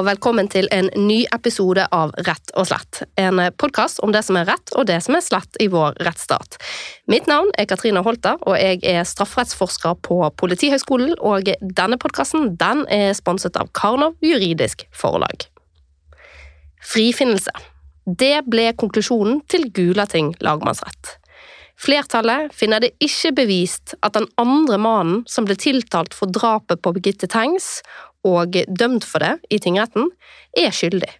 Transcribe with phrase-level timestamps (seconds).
[0.00, 3.02] og velkommen til en ny episode av Rett og slett.
[3.20, 6.56] En podkast om det som er rett og det som er slett i vår rettsstat.
[7.10, 11.18] Mitt navn er Katrine Holter, og jeg er strafferettsforsker på Politihøgskolen.
[11.20, 15.44] Og denne podkasten den er sponset av Karnov juridisk forlag.
[16.80, 17.52] Frifinnelse.
[18.06, 21.18] Det ble konklusjonen til Gulating lagmannsrett.
[21.80, 26.92] Flertallet finner det ikke bevist at den andre mannen som ble tiltalt for drapet på
[26.96, 27.78] Birgitte Tengs
[28.26, 30.10] og dømt for det i tingretten,
[30.58, 31.10] er skyldig.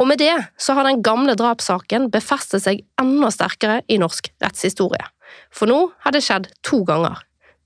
[0.00, 5.04] Og med det så har den gamle drapssaken befestet seg enda sterkere i norsk rettshistorie.
[5.54, 7.20] For nå har det skjedd to ganger.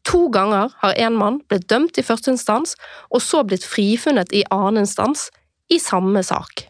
[0.05, 2.77] To ganger har en mann blitt dømt i første instans,
[3.09, 5.31] og så blitt frifunnet i annen instans,
[5.73, 6.67] i samme sak.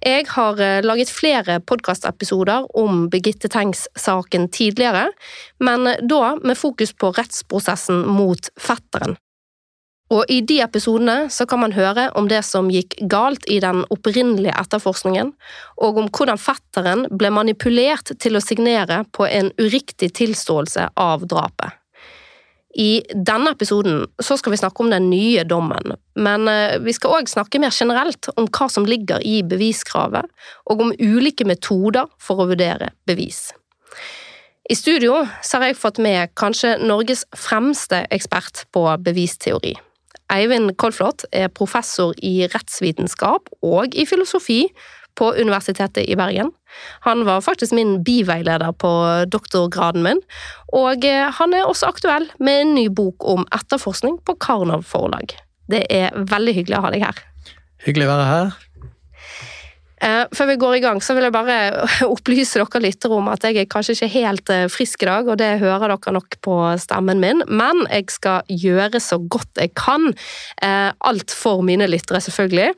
[0.00, 5.10] Jeg har eh, laget flere podkastepisoder om Birgitte Tengs-saken tidligere,
[5.60, 9.16] men da med fokus på rettsprosessen mot fetteren.
[10.14, 13.82] Og i de episodene så kan man høre om det som gikk galt i den
[13.90, 15.32] opprinnelige etterforskningen,
[15.82, 21.74] og om hvordan fetteren ble manipulert til å signere på en uriktig tilståelse av drapet.
[22.76, 27.16] I denne episoden så skal vi snakke om den nye dommen, men eh, vi skal
[27.18, 30.28] òg snakke mer generelt om hva som ligger i beviskravet,
[30.68, 33.48] og om ulike metoder for å vurdere bevis.
[34.68, 39.76] I studio så har jeg fått med kanskje Norges fremste ekspert på bevisteori.
[40.32, 44.64] Eivind Kolflot er professor i rettsvitenskap og i filosofi
[45.16, 46.50] på Universitetet i Bergen.
[47.06, 48.90] Han var faktisk min biveileder på
[49.32, 50.20] doktorgraden min,
[50.76, 55.32] og eh, han er også aktuell med en ny bok om etterforskning på Karnov forlag.
[55.72, 57.22] Det er veldig hyggelig å ha deg her.
[57.86, 58.52] Hyggelig å være her.
[60.04, 63.46] Eh, før vi går i gang, så vil jeg bare opplyse dere lyttere om at
[63.46, 66.56] jeg er kanskje ikke helt eh, frisk i dag, og det hører dere nok på
[66.82, 70.12] stemmen min, men jeg skal gjøre så godt jeg kan.
[70.60, 72.74] Alt for mine lyttere, selvfølgelig.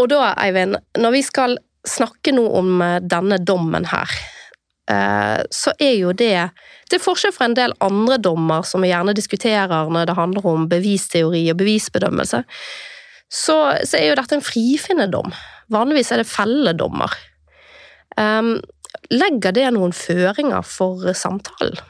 [0.00, 1.56] Og da, Eivind, når vi skal
[1.88, 4.12] snakke nå om denne dommen her,
[5.52, 9.88] så er jo det er forskjell fra en del andre dommer som vi gjerne diskuterer
[9.92, 12.44] når det handler om bevisteori og bevisbedømmelse.
[13.32, 13.56] Så,
[13.88, 15.32] så er jo dette en frifinnedom.
[15.72, 17.12] Vanligvis er det felledommer.
[18.18, 18.58] Um,
[19.10, 21.80] legger det noen føringer for samtalen?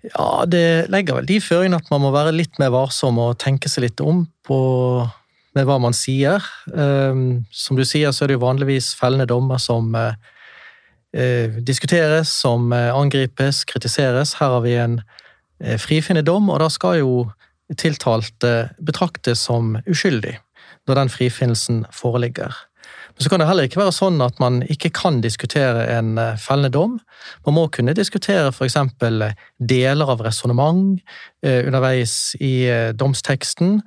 [0.00, 3.68] Ja, det legger vel de føringene at man må være litt mer varsom og tenke
[3.68, 4.60] seg litt om på
[5.56, 6.44] med hva man sier.
[6.72, 10.14] Ehm, som du sier, så er det jo vanligvis fellende dommer som eh,
[11.16, 14.36] eh, diskuteres, som eh, angripes, kritiseres.
[14.40, 15.00] Her har vi en
[15.76, 17.14] frifinnende dom, og da skal jo
[17.76, 20.38] tiltalte betraktes som uskyldig
[20.88, 22.54] når den frifinnelsen foreligger.
[23.10, 26.70] Men så kan det heller ikke være sånn at man ikke kan diskutere en fellende
[26.72, 26.96] dom.
[27.46, 28.78] Man må kunne diskutere f.eks.
[29.58, 31.00] deler av resonnement
[31.42, 32.54] underveis i
[32.96, 33.80] domsteksten.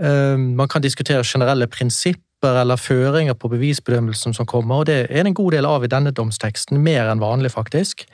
[0.00, 5.36] Man kan diskutere generelle prinsipper eller føringer på bevisbedømmelsen som kommer, og det er en
[5.36, 8.04] god del av i denne domsteksten, mer enn vanlig, faktisk.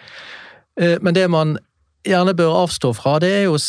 [0.76, 1.56] Men det man
[2.06, 3.64] gjerne bør avstå fra, det er jo å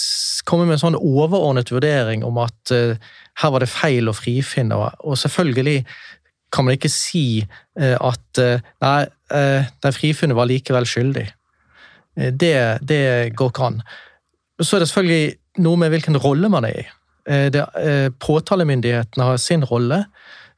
[0.47, 2.75] komme med en sånn overordnet vurdering om at
[3.39, 5.85] her var det feil å frifinne, og selvfølgelig
[6.51, 7.41] kan man ikke si
[7.79, 11.29] uh, at uh, nei, den frifunne var likevel skyldig.
[12.35, 13.03] Det, det
[13.39, 13.77] går ikke an.
[14.59, 16.83] Så er det selvfølgelig noe med hvilken rolle man er i.
[17.29, 17.65] Eh, det,
[18.19, 20.05] påtalemyndigheten har sin rolle.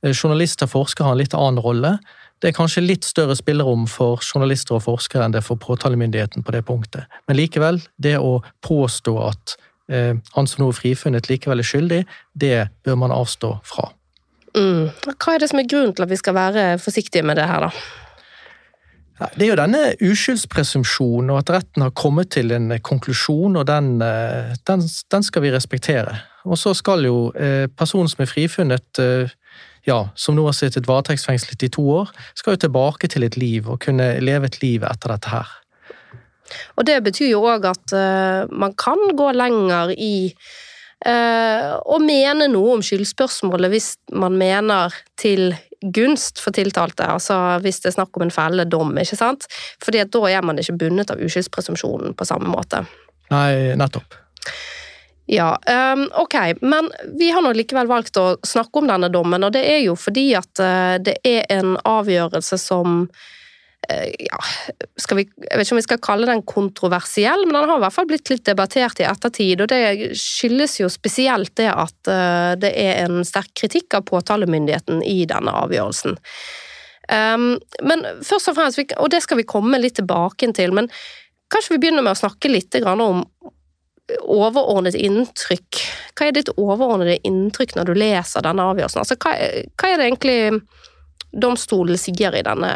[0.04, 1.98] Eh, journalister og forskere har en litt annen rolle.
[2.42, 6.56] Det er kanskje litt større spillerom for journalister og forskere enn det for påtalemyndigheten på
[6.56, 7.08] det punktet.
[7.28, 9.56] Men likevel, det å påstå at
[9.92, 12.56] eh, han som nå er frifunnet, likevel er skyldig, det
[12.86, 13.90] bør man avstå fra.
[14.54, 14.90] Mm.
[15.18, 17.68] Hva er det som er grunnen til at vi skal være forsiktige med det her,
[17.68, 17.74] da?
[19.38, 23.96] Det er jo denne uskyldspresumpsjonen, og at retten har kommet til en konklusjon, og den,
[24.02, 26.18] den, den skal vi respektere.
[26.44, 29.32] Og så skal jo eh, personen som er frifunnet, eh,
[29.88, 33.70] ja, som nå har sittet varetektsfengslet i to år, skal jo tilbake til et liv
[33.70, 35.50] og kunne leve et liv etter dette her.
[36.78, 40.16] Og det betyr jo òg at uh, man kan gå lenger i
[41.08, 45.54] uh, å mene noe om skyldspørsmålet hvis man mener til
[45.84, 49.48] gunst for tiltalte, altså hvis det er snakk om en felledom, dom, ikke sant?
[49.84, 52.86] Fordi at da er man ikke bundet av uskyldspresumpsjonen på samme måte.
[53.34, 54.16] Nei, nettopp.
[55.26, 55.54] Ja,
[55.96, 59.64] um, ok, men vi har nå likevel valgt å snakke om denne dommen, og det
[59.72, 63.06] er jo fordi at uh, det er en avgjørelse som
[63.90, 64.40] ja,
[65.16, 67.96] vi, Jeg vet ikke om vi skal kalle den kontroversiell, men den har i hvert
[67.96, 69.64] fall blitt litt debattert i ettertid.
[69.64, 75.04] Og det skyldes jo spesielt det at uh, det er en sterk kritikk av påtalemyndigheten
[75.04, 76.16] i denne avgjørelsen.
[77.12, 77.50] Um,
[77.84, 80.88] men først og fremst, og det skal vi komme litt tilbake til, men
[81.52, 83.26] kanskje vi begynner med å snakke litt om
[84.28, 85.80] overordnet inntrykk
[86.18, 89.04] Hva er ditt overordnede inntrykk når du leser denne avgjørelsen?
[89.04, 89.36] Altså, hva,
[89.80, 90.38] hva er det egentlig
[91.34, 92.74] domstolen sier i denne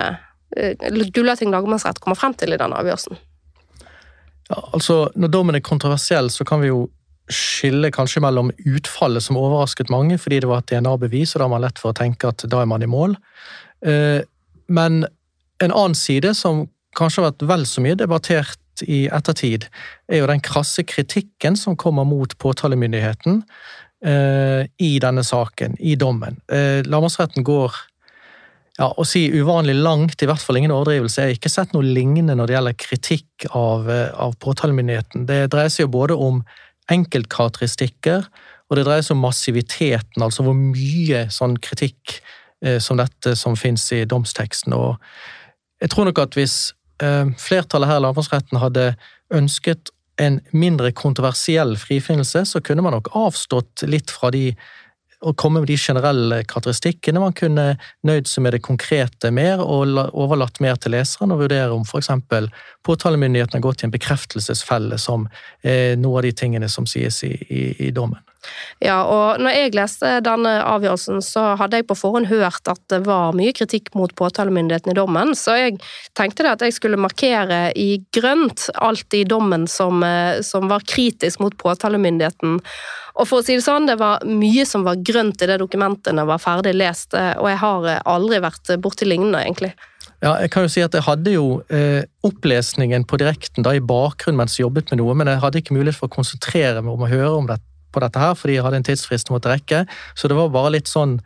[1.14, 3.18] Gulating lagmannsrett kommer frem til i denne avgjørelsen?
[4.48, 6.86] Ja, altså, Når dommen er kontroversiell, så kan vi jo
[7.28, 11.52] skille kanskje mellom utfallet som overrasket mange fordi det var et DNA-bevis, og da har
[11.52, 13.18] man lett for å tenke at da er man i mål.
[14.72, 15.02] Men
[15.60, 16.64] en annen side som
[16.98, 19.68] kanskje har vært vel så mye debattert i ettertid,
[20.10, 23.42] er jo den krasse kritikken som kommer mot påtalemyndigheten
[24.06, 26.40] eh, i denne saken, i dommen.
[26.52, 27.74] Eh, Lagmannsretten går
[28.78, 31.24] ja, å si uvanlig langt, i hvert fall ingen overdrivelse.
[31.24, 35.26] Jeg har ikke sett noe lignende når det gjelder kritikk av, eh, av påtalemyndigheten.
[35.30, 36.44] Det dreier seg jo både om
[36.94, 38.28] enkeltkarakteristikker,
[38.68, 42.20] og det dreier seg om massiviteten, altså hvor mye sånn kritikk
[42.64, 44.76] eh, som dette som finnes i domsteksten.
[44.78, 44.98] Og
[45.82, 46.60] jeg tror nok at hvis
[47.04, 48.90] Eh, flertallet her i lagmannsretten hadde
[49.38, 54.50] ønsket en mindre kontroversiell frifinnelse, så kunne man nok avstått litt fra de
[55.26, 57.22] å komme med de generelle karakteristikkene.
[57.22, 57.68] Man kunne
[58.06, 62.12] nøyd seg med det konkrete mer, og overlatt mer til leseren å vurdere om f.eks.
[62.86, 65.28] påtalemyndigheten har gått i en bekreftelsesfelle, som
[65.64, 68.22] er noe av de tingene som sies i, i, i dommen.
[68.84, 73.02] Ja, og når jeg leste denne avgjørelsen, så hadde jeg på forhånd hørt at det
[73.08, 75.80] var mye kritikk mot påtalemyndigheten i dommen, så jeg
[76.18, 81.42] tenkte at jeg skulle markere i grønt alt i dommen som, eh, som var kritisk
[81.44, 82.62] mot påtalemyndigheten.
[83.18, 86.14] Og for å si det sånn, det var mye som var grønt i det dokumentet
[86.14, 89.74] når jeg var ferdig lest, eh, og jeg har eh, aldri vært borti lignende, egentlig.
[90.22, 93.84] Ja, jeg kan jo si at jeg hadde jo eh, opplesningen på direkten da i
[93.84, 96.96] bakgrunnen mens jeg jobbet med noe, men jeg hadde ikke mulighet for å konsentrere meg
[96.96, 97.60] om å høre om det
[97.94, 99.84] på dette her, fordi jeg hadde en tidsfrist som måtte rekke.
[100.18, 101.18] Så det var bare litt sånn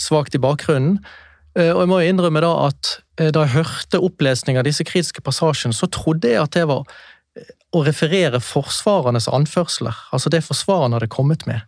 [0.00, 0.98] svakt i bakgrunnen.
[1.58, 5.24] Eh, og jeg må innrømme da at eh, da jeg hørte opplesning av disse kritiske
[5.24, 6.84] passasjene, så trodde jeg at det var
[7.38, 11.64] eh, å referere forsvarernes anførsler, altså det forsvarerne hadde kommet med.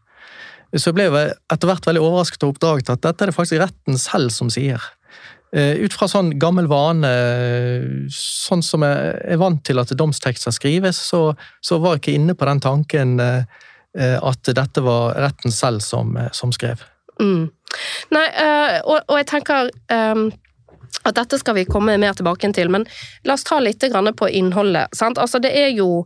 [0.71, 1.09] Så jeg ble
[1.51, 4.79] etter hvert veldig overrasket og oppdaget at dette er det faktisk retten selv som sier.
[5.51, 7.09] Ut fra sånn gammel vane,
[8.15, 12.37] sånn som jeg er vant til at domstekster skrives, så, så var jeg ikke inne
[12.39, 13.43] på den tanken Eh,
[13.99, 16.83] at dette var retten selv som, eh, som skrev.
[17.21, 17.51] Mm.
[18.11, 20.31] Nei, eh, og, og, jeg tenker um,
[21.07, 22.87] at dette skal vi komme mer tilbake til, men
[23.29, 24.89] la oss ta litt på innholdet.
[25.03, 26.05] Altså, det er jo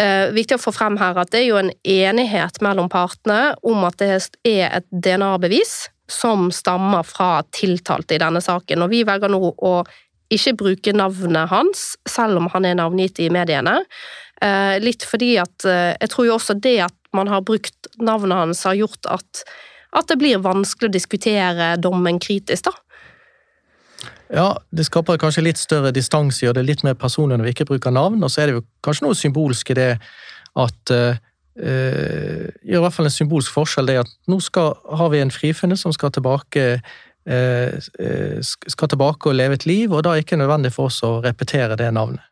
[0.00, 3.98] uh, viktig å få frem her at det er en enighet mellom partene om at
[3.98, 4.10] det
[4.44, 9.76] er et DNA-bevis som stammer fra tiltalte i denne saken, og vi velger nå å
[10.34, 13.78] ikke bruke navnet hans, selv om han er navngitt i mediene.
[14.82, 18.76] Litt fordi at Jeg tror jo også det at man har brukt navnet hans, har
[18.78, 19.44] gjort at,
[19.94, 22.74] at det blir vanskelig å diskutere dommen kritisk, da.
[24.34, 27.68] Ja, det skaper kanskje litt større distanse, og det litt mer personlig når vi ikke
[27.68, 28.22] bruker navn.
[28.24, 29.92] Og så er det jo kanskje noe symbolsk i det
[30.64, 31.14] at uh,
[31.54, 35.78] Gjør i hvert fall en symbolsk forskjell, det at nå skal, har vi en frifunnet
[35.78, 36.64] som skal tilbake
[37.30, 40.98] uh, skal tilbake og leve et liv, og da er det ikke nødvendig for oss
[41.06, 42.26] å repetere det navnet.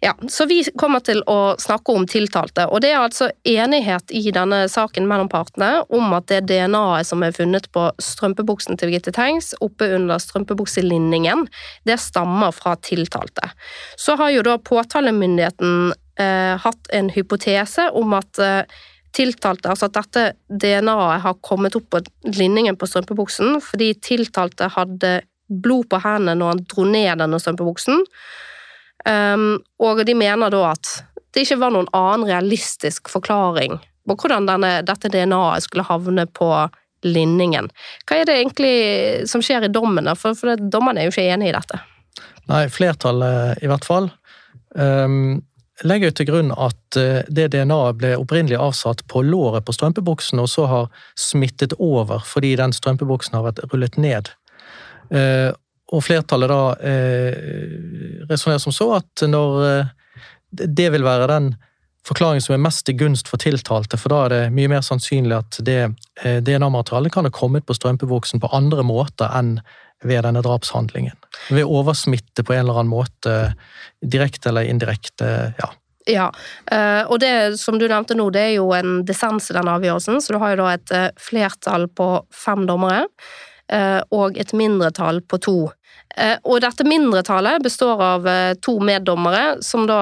[0.00, 4.30] Ja, så Vi kommer til å snakke om tiltalte, og det er altså enighet i
[4.30, 9.10] denne saken mellom partene om at det DNA-et som er funnet på strømpebuksen til Birgitte
[9.16, 11.48] Tengs oppe under strømpebukselinningen,
[11.90, 13.50] det stammer fra tiltalte.
[13.98, 18.78] Så har jo da påtalemyndigheten eh, hatt en hypotese om at eh,
[19.18, 22.06] tiltalte, altså at dette DNA-et har kommet opp på
[22.38, 25.16] linningen på strømpebuksen fordi tiltalte hadde
[25.48, 28.04] blod på hendene når han dro ned denne strømpebuksen.
[29.06, 30.90] Um, og de mener da at
[31.34, 33.78] det ikke var noen annen realistisk forklaring
[34.08, 36.48] på hvordan denne, dette DNA-et skulle havne på
[37.06, 37.68] linningen.
[38.08, 38.76] Hva er det egentlig
[39.30, 40.16] som skjer i dommene?
[40.18, 41.78] For, for dommerne er jo ikke enig i dette.
[42.48, 44.08] Nei, flertallet i hvert fall.
[44.74, 45.44] Um,
[45.86, 50.48] legger til grunn at eh, det DNA-et ble opprinnelig avsatt på låret på strømpebuksen, og
[50.50, 50.88] så har
[51.18, 54.32] smittet over fordi den strømpebuksen har vært rullet ned.
[55.12, 55.54] Uh,
[55.88, 59.94] og flertallet da eh, resonnerer som så at når eh,
[60.50, 61.50] det vil være den
[62.08, 65.36] forklaringen som er mest til gunst for tiltalte, for da er det mye mer sannsynlig
[65.36, 69.58] at det eh, DNA-materialet kan ha kommet på strømpebuksen på andre måter enn
[70.06, 71.16] ved denne drapshandlingen.
[71.50, 73.34] Ved oversmitte på en eller annen måte,
[74.00, 75.54] direkte eller indirekte.
[75.58, 75.72] ja.
[76.08, 76.30] Ja,
[76.72, 80.22] eh, og det som du nevnte nå, det er jo en dissens i den avgjørelsen,
[80.24, 83.02] så du har jo da et eh, flertall på fem dommere
[83.68, 85.56] eh, og et mindretall på to.
[86.16, 90.00] Eh, og dette mindretallet består av eh, to meddommere, som da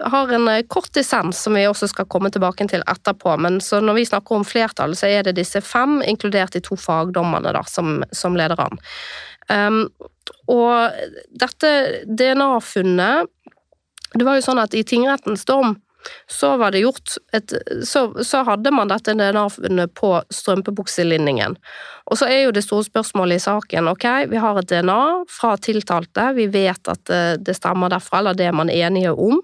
[0.00, 3.34] har en eh, kort dissens, som vi også skal komme tilbake til etterpå.
[3.42, 6.78] Men så når vi snakker om flertall, så er det disse fem, inkludert de to
[6.80, 8.80] fagdommerne, da, som, som leder an.
[9.50, 9.82] Um,
[10.46, 10.94] og
[11.34, 11.70] dette
[12.06, 13.26] DNA-funnet
[14.14, 15.72] Det var jo sånn at i tingrettens dom
[16.30, 17.52] så var det gjort et,
[17.86, 21.56] så, så hadde man dette DNA-funnet på strømpebukselinningen.
[22.10, 25.56] Og så er jo det store spørsmålet i saken ok, vi har et DNA fra
[25.60, 29.42] tiltalte, vi vet at eh, det stemmer derfra, eller det er man enige om.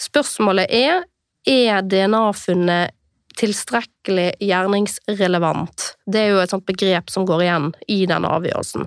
[0.00, 1.02] Spørsmålet er
[1.48, 2.94] er DNA-funnet
[3.38, 5.94] tilstrekkelig gjerningsrelevant?
[6.06, 8.86] Det er jo et sånt begrep som går igjen i den avgjørelsen.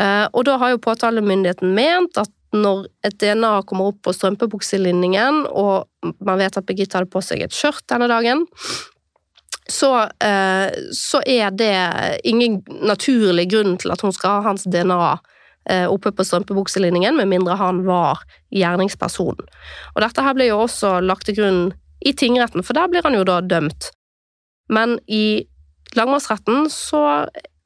[0.00, 5.44] Eh, og da har jo påtalemyndigheten ment at når et DNA kommer opp på strømpebukselinningen,
[5.46, 5.86] og
[6.18, 8.46] man vet at Birgitte hadde på seg et skjørt denne dagen,
[9.70, 11.74] så, eh, så, er det
[12.26, 15.18] ingen naturlig grunn til at hun skal ha hans DNA
[15.70, 19.46] eh, oppe på strømpebukselinningen, med mindre han var gjerningspersonen.
[19.94, 21.62] Og dette her ble jo også lagt til grunn
[22.00, 23.92] i tingretten, for der blir han jo da dømt.
[24.72, 25.46] Men i
[25.94, 27.04] lagmannsretten så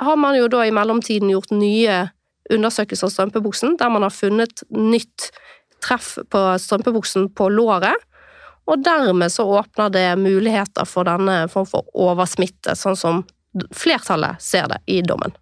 [0.04, 2.04] har man jo da i mellomtiden gjort nye
[2.52, 5.30] undersøkelse av strømpebuksen, der man har funnet nytt
[5.84, 7.96] treff på strømpebuksen på låret.
[8.64, 13.24] Og dermed så åpner det muligheter for denne form for oversmitte, sånn som
[13.76, 15.34] flertallet ser det i dommen.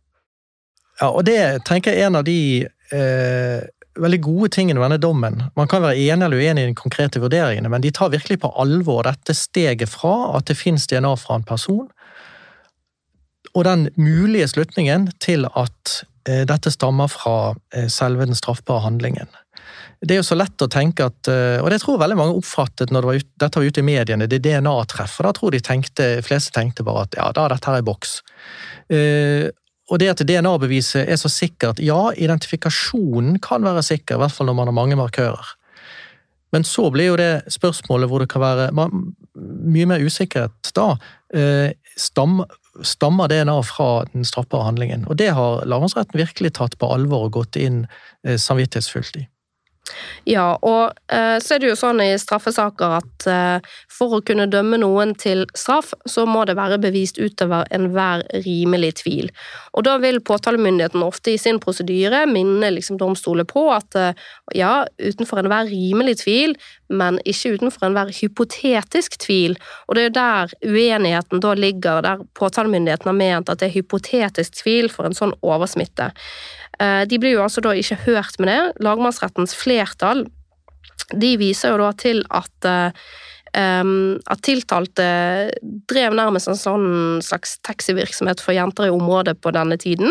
[1.01, 3.63] Ja, og det tenker jeg er en av de eh,
[3.99, 5.41] veldig gode tingene med denne dommen.
[5.59, 8.53] Man kan være enig eller uenig i de konkrete vurderingene, men de tar virkelig på
[8.61, 11.89] alvor dette steget fra at det finnes DNA fra en person,
[13.53, 19.31] og den mulige slutningen til at dette stammer fra eh, selve den straffbare handlingen.
[20.03, 22.91] Det er jo så lett å tenke at, eh, og det tror veldig mange oppfattet
[22.91, 25.19] når det var ut, dette var ute i mediene, det DNA-treff.
[25.27, 28.15] Da tror de tenkte, fleste tenkte bare at ja, da er dette her i boks.
[29.93, 34.49] Og det at DNA-beviset er så sikkert, ja, identifikasjonen kan være sikker, i hvert fall
[34.51, 35.55] når man har mange markører.
[36.53, 40.91] Men så blir jo det spørsmålet hvor det kan være mye mer usikkerhet da.
[41.97, 42.43] Stam,
[42.81, 45.05] stammer DNA fra den straffbare handlingen.
[45.09, 47.85] Og det har lagmannsretten virkelig tatt på alvor og gått inn
[48.27, 49.27] eh, samvittighetsfullt i.
[50.25, 54.47] Ja, og eh, så er det jo sånn i straffesaker at eh, for å kunne
[54.51, 59.33] dømme noen til straff, så må det være bevist utover enhver rimelig tvil.
[59.75, 64.23] Og da vil påtalemyndigheten ofte i sin prosedyre minne liksom domstoler på at eh,
[64.55, 66.57] ja, utenfor enhver rimelig tvil,
[66.93, 69.59] men ikke utenfor enhver hypotetisk tvil.
[69.89, 73.79] Og det er jo der uenigheten da ligger, der påtalemyndigheten har ment at det er
[73.81, 76.13] hypotetisk tvil for en sånn oversmitte.
[76.81, 78.61] Eh, de blir jo altså da ikke hørt med det.
[78.85, 80.27] Lagmannsrettens flertall
[81.13, 82.73] de viser jo da til at
[83.53, 85.05] Um, at tiltalte
[85.93, 86.87] drev nærmest en sånn
[87.21, 90.09] slags taxivirksomhet for jenter i området på denne tiden,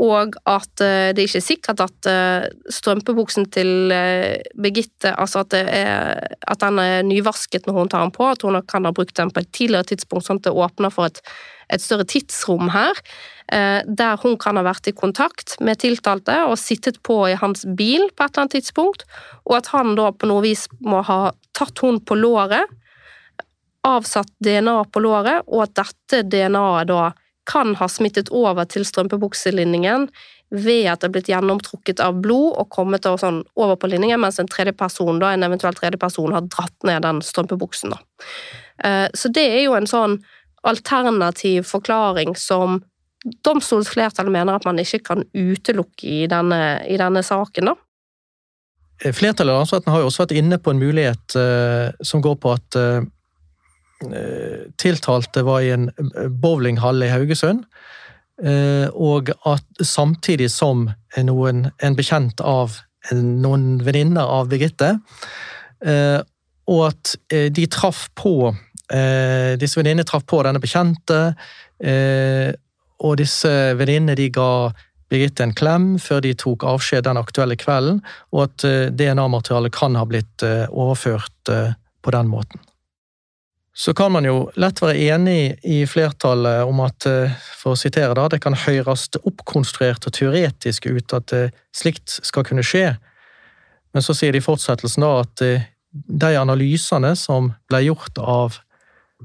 [0.00, 5.56] og at uh, det er ikke sikkert at uh, strømpebuksen til uh, Birgitte altså at,
[5.58, 9.16] er, at, den er nyvasket når hun tar den på, at hun kan ha brukt
[9.18, 11.20] den på et tidligere tidspunkt, sånn at det åpner for et,
[11.72, 12.98] et større tidsrom her.
[13.52, 17.66] Eh, der hun kan ha vært i kontakt med tiltalte og sittet på i hans
[17.66, 19.04] bil på et eller annet tidspunkt,
[19.44, 22.70] og at han da på noe vis må ha tatt hun på låret,
[23.84, 27.10] avsatt DNA på låret, og at dette DNA-et da
[27.48, 30.08] kan ha smittet over til strømpebukselinningen
[30.52, 34.38] ved at det er blitt gjennomtrukket av blod og kommet sånn over på linningen, mens
[34.40, 37.94] en tredje person, da, en eventuell tredje person har dratt ned den strømpebuksen.
[37.94, 38.26] Da.
[38.84, 40.18] Eh, så det er jo en sånn
[40.68, 42.82] alternativ forklaring som
[43.46, 47.78] domstolsflertallet mener at man ikke kan utelukke i denne, i denne saken, da.
[49.00, 52.36] Eh, flertallet av landsretten har jo også vært inne på en mulighet uh, som går
[52.42, 52.78] på at
[54.80, 55.88] tiltalte var i en
[56.42, 57.64] bowlinghall i Haugesund,
[58.44, 60.88] uh, og at samtidig som
[61.22, 62.80] noen, en bekjent av
[63.12, 64.94] noen venninner av Birgitte,
[65.82, 67.16] og at
[67.50, 68.52] de traff på
[69.58, 71.18] disse venninnene traff på denne bekjente,
[73.02, 74.52] og disse venninnene de ga
[75.12, 78.00] Birgitte en klem før de tok avskjed den aktuelle kvelden,
[78.32, 82.62] og at eh, DNA-materialet kan ha blitt eh, overført eh, på den måten.
[83.72, 87.06] Så kan man jo lett være enig i flertallet om at,
[87.56, 91.32] for å sitere da, det kan høres oppkonstruert og teoretisk ut at
[91.72, 92.90] slikt skal kunne skje,
[93.92, 95.44] men så sier de i fortsettelsen da at
[95.92, 98.60] de analysene som ble gjort av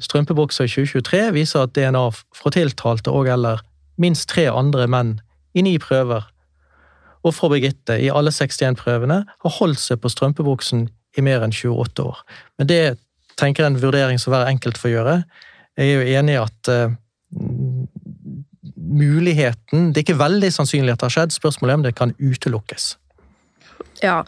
[0.03, 2.03] strømpebukser i 2023, viser at DNA
[2.35, 3.63] fra tiltalte og eller
[4.01, 5.15] minst tre andre menn
[5.57, 6.27] i ni prøver,
[7.25, 10.87] og fra Birgitte i alle 61 prøvene, har holdt seg på strømpebuksen
[11.17, 12.19] i mer enn 28 år.
[12.59, 12.81] Men det
[13.39, 15.15] tenker er en vurdering som hver enkelt får gjøre.
[15.77, 16.93] Jeg er jo enig i at uh,
[18.87, 22.15] muligheten Det er ikke veldig sannsynlig at det har skjedd, spørsmålet er om det kan
[22.17, 22.95] utelukkes.
[24.01, 24.21] Ja,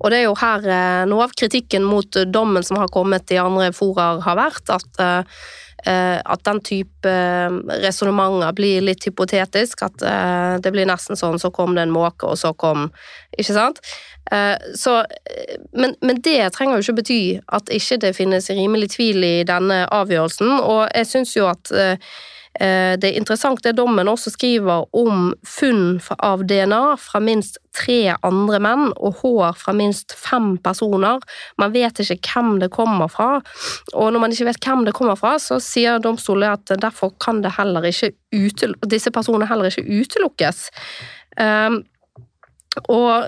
[0.00, 3.40] og det er jo her uh, noe av kritikken mot dommen som har kommet i
[3.42, 5.44] andre foraer, har vært at eh,
[5.90, 9.84] at den type eh, resonnementer blir litt hypotetisk.
[9.86, 12.90] At eh, det blir nesten sånn så kom det en måke, og så kom
[13.34, 13.80] Ikke sant?
[14.32, 17.20] Eh, så, eh, men, men, det trenger jo ikke bety
[17.52, 21.74] at ikke det finnes rimelig tvil i denne avgjørelsen, og jeg syns jo at
[22.60, 28.14] Eh, det er interessant det dommen også skriver om funn av DNA fra minst tre
[28.22, 31.22] andre menn og hår fra minst fem personer.
[31.58, 33.40] Man vet ikke hvem det kommer fra,
[33.94, 37.42] og når man ikke vet hvem det kommer fra, så sier domstolen at derfor kan
[37.42, 40.68] disse personene heller ikke utelukkes.
[42.90, 43.24] Og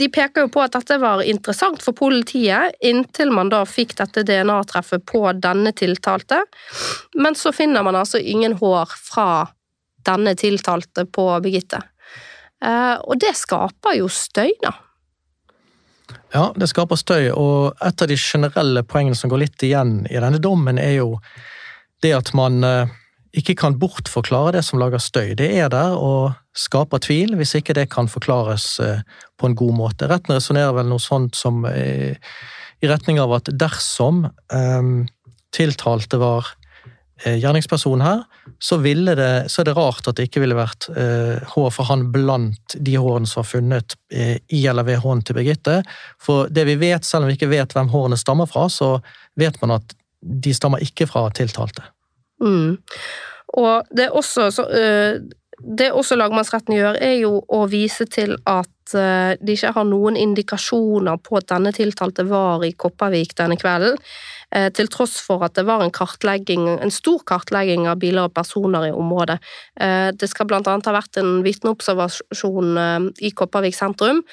[0.00, 4.24] de peker jo på at dette var interessant for politiet, inntil man da fikk dette
[4.28, 6.42] DNA-treffet på denne tiltalte.
[7.16, 9.30] Men så finner man altså ingen hår fra
[10.06, 11.82] denne tiltalte på Birgitte.
[12.64, 14.74] Eh, og det skaper jo støy, da.
[16.34, 20.20] Ja, det skaper støy, og et av de generelle poengene som går litt igjen i
[20.20, 21.16] denne dommen, er jo
[22.04, 22.92] det at man eh,
[23.36, 25.34] ikke kan bortforklare det som lager støy.
[25.38, 29.02] Det er der og skaper tvil, hvis ikke det kan forklares eh,
[29.38, 30.08] på en god måte.
[30.10, 32.16] Retten resonnerer vel noe sånt som eh,
[32.80, 34.94] i retning av at dersom um,
[35.52, 36.54] tiltalte var
[37.20, 38.22] gjerningsperson her,
[38.56, 42.06] så, det, så, er det rart at det ikke ville vært eh, hår for han
[42.14, 45.74] blant de hårene som var funnet i eller ved hånden til Birgitte.
[46.16, 48.94] For det vi vet, selv om vi ikke vet hvem hårene stammer fra, så
[49.36, 51.84] vet man at de stammer ikke fra tiltalte.
[52.40, 52.80] Mm.
[53.60, 55.20] Og det er også så, uh,
[55.60, 60.16] det også lagmannsretten gjør, er jo å vise til at uh, de ikke har noen
[60.18, 63.98] indikasjoner på at denne tiltalte var i Kopervik denne kvelden,
[64.56, 68.36] uh, til tross for at det var en kartlegging, en stor kartlegging av biler og
[68.36, 69.38] personer i området.
[70.20, 72.80] Det skal annet ha vært en vitneobservasjon
[73.22, 74.24] i Kopervik sentrum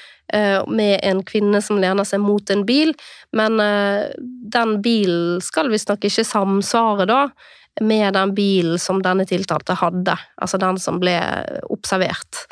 [0.68, 2.92] med en kvinne som lener seg mot en bil,
[3.32, 3.56] men
[4.52, 7.22] den bilen skal visstnok ikke samsvare da
[7.80, 11.16] med den bilen som denne tiltalte hadde, altså den som ble
[11.70, 12.46] observert.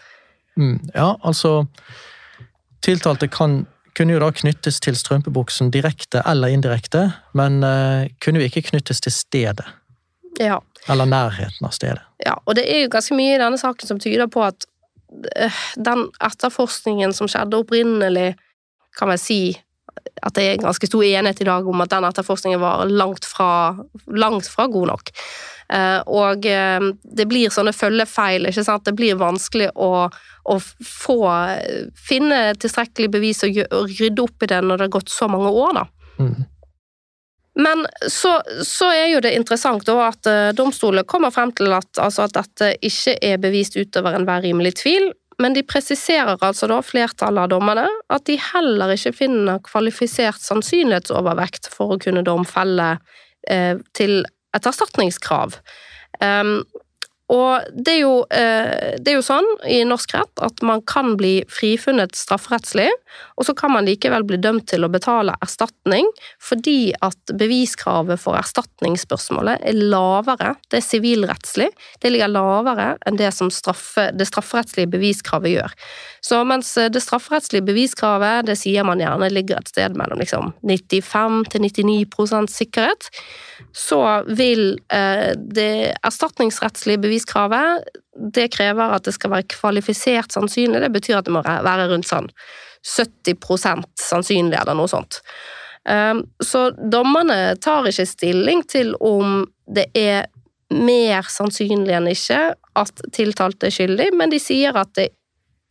[0.57, 1.67] Mm, ja, altså
[2.85, 3.65] Tiltalte kan,
[3.99, 9.03] kunne jo da knyttes til strømpebuksen direkte eller indirekte, men uh, kunne jo ikke knyttes
[9.03, 9.67] til stedet.
[10.39, 10.61] Ja.
[10.93, 12.05] Eller nærheten av stedet.
[12.23, 14.69] Ja, og det er jo ganske mye i denne saken som tyder på at
[15.35, 18.35] uh, den etterforskningen som skjedde opprinnelig,
[18.97, 19.41] kan vi si
[20.23, 23.77] at det er ganske stor enighet i dag om at den etterforskningen var langt fra,
[24.07, 25.13] langt fra god nok.
[25.73, 28.87] Eh, og eh, det blir sånne følgefeil, ikke sant.
[28.87, 31.21] Det blir vanskelig å, å få
[32.09, 33.63] finne tilstrekkelig bevis og,
[33.97, 35.87] rydde opp i det når det har gått så mange år, da.
[36.23, 36.37] Mm.
[37.57, 38.35] Men så,
[38.69, 42.35] så, er jo det interessant da at domstolene domstolen kommer frem til at, altså at
[42.37, 45.09] dette ikke er bevist utover enhver rimelig tvil,
[45.42, 51.68] men de presiserer altså da, flertallet av dommerne, at de heller ikke finner kvalifisert sannsynlighetsovervekt
[51.72, 52.94] for å kunne domfelle
[53.51, 54.22] eh, til
[54.57, 55.59] et erstatningskrav.
[56.25, 56.62] Um,
[57.33, 61.17] og det er, jo, eh, det er, jo, sånn i norsk rett at man kan
[61.19, 62.87] bli frifunnet strafferettslig,
[63.35, 66.07] og så kan man likevel bli dømt til å betale erstatning
[66.43, 70.55] fordi at beviskravet for erstatningsspørsmålet er lavere.
[70.71, 71.69] Det er sivilrettslig.
[72.03, 75.75] Det ligger lavere enn det som straffe, det strafferettslige beviskravet gjør.
[76.23, 81.43] Så mens det strafferettslige beviskravet, det sier man gjerne ligger et sted mellom liksom 95
[81.51, 83.11] til 99% sikkerhet,
[83.75, 87.85] så vil eh, det erstatningsrettslige beviskravet beviskravet
[88.33, 90.81] det krever at det skal være kvalifisert sannsynlig.
[90.81, 92.29] Det betyr at det må være rundt sånn
[92.87, 95.21] 70 sannsynlig, eller noe sånt.
[95.89, 100.27] Ehm, så dommerne tar ikke stilling til om det er
[100.71, 105.11] mer sannsynlig enn ikke at tiltalte er skyldig, men de sier at det,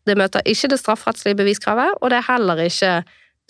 [0.06, 2.94] det møter ikke det strafferettslige beviskravet, og det er heller ikke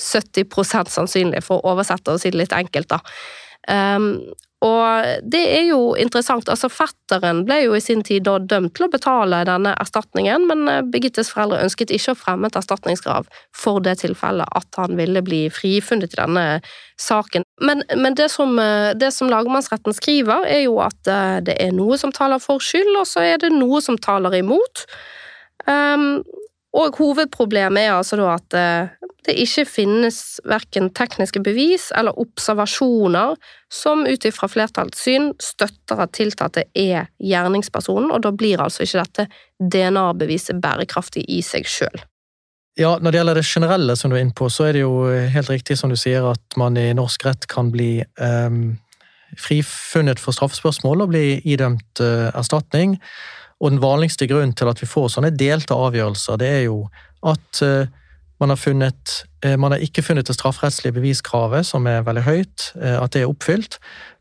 [0.02, 3.00] 70 sannsynlig, for å oversette og si det litt enkelt, da.
[3.66, 4.34] Um,
[4.66, 6.50] og det er jo interessant.
[6.50, 10.64] altså Fetteren ble jo i sin tid da dømt til å betale denne erstatningen, men
[10.72, 15.22] eh, Birgittes foreldre ønsket ikke å fremme et erstatningskrav for det tilfellet at han ville
[15.26, 16.46] bli frifunnet i denne
[17.02, 17.46] saken.
[17.62, 21.76] Men, men det, som, eh, det, som, lagmannsretten skriver, er jo at eh, det er
[21.76, 24.88] noe som taler for skyld, og så er det noe som taler imot.
[25.66, 26.24] Um,
[26.76, 28.94] og hovedproblemet er altså at eh,
[29.26, 33.38] det ikke finnes verken tekniske bevis eller observasjoner
[33.74, 39.02] som ut ifra flertallets syn støtter at tiltalte er gjerningspersonen, og da blir altså ikke
[39.02, 39.28] dette
[39.74, 42.06] DNA-beviset bærekraftig i seg sjøl.
[42.76, 45.08] Ja, Når det gjelder det generelle, som du er inne på, så er det jo
[45.08, 48.76] helt riktig som du sier, at man i norsk rett kan bli um,
[49.40, 52.98] frifunnet for straffespørsmål og bli idømt uh, erstatning.
[53.64, 56.82] Og den vanligste grunnen til at vi får sånne delte avgjørelser, det er jo
[57.26, 57.86] at uh,
[58.36, 59.24] Man har, funnet,
[59.58, 63.78] man har ikke funnet det strafferettslige beviskravet, som er veldig høyt, at det er oppfylt.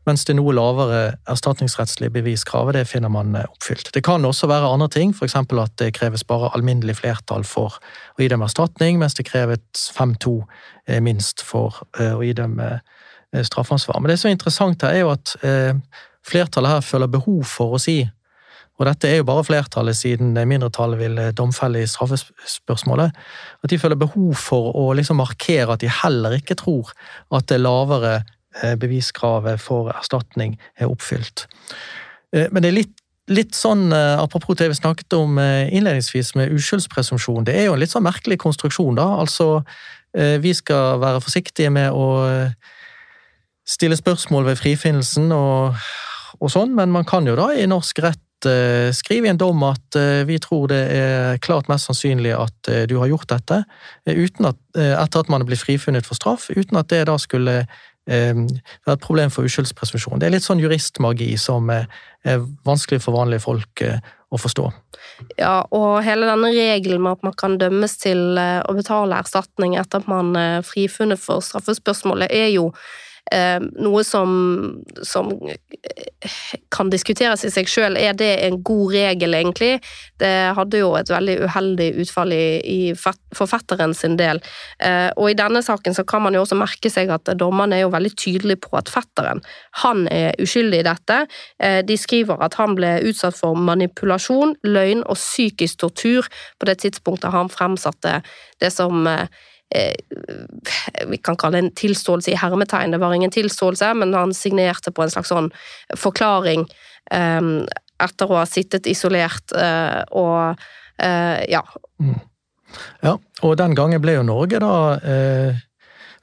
[0.07, 3.91] Mens det noe lavere erstatningsrettslige beviskravet det finner man oppfylt.
[3.91, 5.35] Det kan også være andre ting, f.eks.
[5.35, 7.75] at det kreves bare alminnelig flertall for
[8.15, 10.37] å idømme erstatning, mens det kreves 5-2
[11.03, 12.79] minst for å idømme
[13.35, 13.99] straffansvar.
[13.99, 15.35] Men det som er interessant her, er jo at
[16.25, 18.05] flertallet her føler behov for å si
[18.75, 23.15] og dette er jo bare flertallet, siden mindretallet vil domfelle i straffespørsmålet,
[23.63, 26.91] at de føler behov for å liksom markere at de heller ikke tror
[27.31, 28.17] at det lavere
[28.79, 31.45] beviskravet for erstatning er oppfylt.
[32.35, 32.93] Men det er litt,
[33.31, 37.95] litt sånn, apropos det vi snakket om innledningsvis med uskyldspresumpsjon, det er jo en litt
[37.95, 39.07] sånn merkelig konstruksjon, da.
[39.23, 39.63] Altså,
[40.15, 42.07] vi skal være forsiktige med å
[43.67, 45.79] stille spørsmål ved frifinnelsen og,
[46.39, 48.21] og sånn, men man kan jo da i norsk rett
[48.95, 53.09] skrive i en dom at vi tror det er klart mest sannsynlig at du har
[53.11, 53.61] gjort dette,
[54.07, 57.63] uten at, etter at man er blitt frifunnet for straff, uten at det da skulle
[58.05, 60.19] være et problem for uskyldspresumpsjon.
[60.21, 61.87] Det er litt sånn juristmagi som er
[62.67, 63.81] vanskelig for vanlige folk
[64.29, 64.67] å forstå.
[65.39, 70.03] Ja, og hele denne regelen med at man kan dømmes til å betale erstatning etter
[70.03, 73.14] at man er frifunnet for straffespørsmålet, er jo Eh,
[73.81, 74.29] noe som,
[75.03, 75.31] som,
[76.69, 77.97] kan diskuteres i seg sjøl.
[77.97, 79.79] Er det en god regel, egentlig?
[80.21, 84.41] Det hadde jo et veldig uheldig utfall i, i forfatteren sin del.
[84.77, 87.85] Eh, og i denne saken så kan man jo også merke seg at dommerne er
[87.85, 89.41] jo veldig tydelige på at fetteren
[89.81, 91.19] han er uskyldig i dette.
[91.57, 96.79] Eh, de skriver at han ble utsatt for manipulasjon, løgn og psykisk tortur på det
[96.85, 98.19] tidspunktet han fremsatte
[98.61, 99.27] det som Eh,
[101.07, 102.93] vi kan kalle det en tilståelse i hermetegn.
[102.93, 105.49] Det var ingen tilståelse, men han signerte på en slags sånn
[105.97, 106.67] forklaring
[107.11, 107.65] um,
[108.03, 110.61] etter å ha sittet isolert uh, og
[111.01, 111.63] uh, ja.
[111.99, 112.19] Mm.
[113.03, 114.75] Ja, og den gangen ble jo Norge da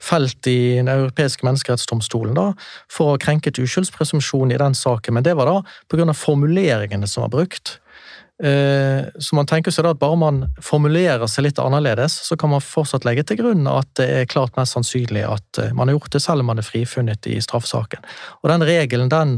[0.03, 2.49] felt i Den europeiske menneskerettsdomstolen da,
[2.91, 7.23] for å ha krenket uskyldspresumpsjon i den saken, men det var da av formuleringene som
[7.25, 7.77] var brukt.
[8.41, 12.49] Eh, så man tenker seg da at bare man formulerer seg litt annerledes, så kan
[12.49, 15.93] man fortsatt legge til grunn at det er klart mest sannsynlig at eh, man har
[15.99, 18.01] gjort det selv om man er frifunnet i straffesaken.
[18.41, 19.31] Og den regelen den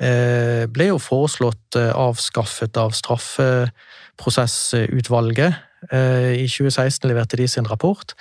[0.00, 5.52] eh, ble jo foreslått avskaffet av straffeprosessutvalget.
[5.90, 8.12] I 2016 leverte de sin rapport.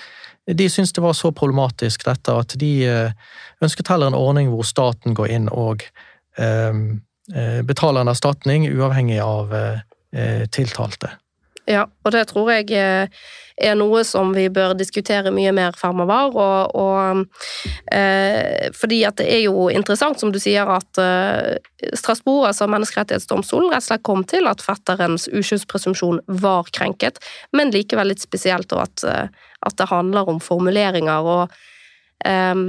[0.48, 2.88] De syntes det var så problematisk dette at de
[3.60, 5.84] ønsket heller en ordning hvor staten går inn og
[7.68, 9.52] betaler en erstatning uavhengig av
[10.52, 11.12] tiltalte.
[11.70, 13.28] Ja, og det tror jeg eh,
[13.62, 16.34] er noe som vi bør diskutere mye mer fremover.
[16.34, 21.60] Og, og eh, fordi at det er jo interessant, som du sier, at eh,
[21.94, 27.22] Strasbourg, altså menneskerettighetsdomstolen, rett og slett kom til at fetterens uskyldspresumpsjon var krenket,
[27.54, 29.28] men likevel litt spesielt at, eh,
[29.70, 31.34] at det handler om formuleringer.
[31.38, 31.60] og
[32.26, 32.66] eh,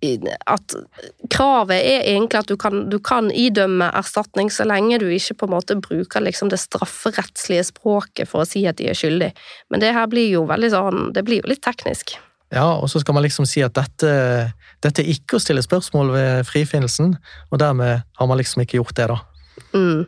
[0.00, 0.74] at
[1.30, 5.48] kravet er egentlig at du kan, du kan, idømme erstatning så lenge du ikke på
[5.48, 9.32] en måte bruker liksom det strafferettslige språket for å si at de er skyldig.
[9.70, 12.14] Men det her blir jo veldig sånn, det blir jo litt teknisk.
[12.54, 14.12] Ja, og så skal man liksom si at dette,
[14.80, 17.16] dette er ikke å stille spørsmål ved frifinnelsen,
[17.50, 19.18] og dermed har man liksom ikke gjort det, da.
[19.74, 20.06] Mm.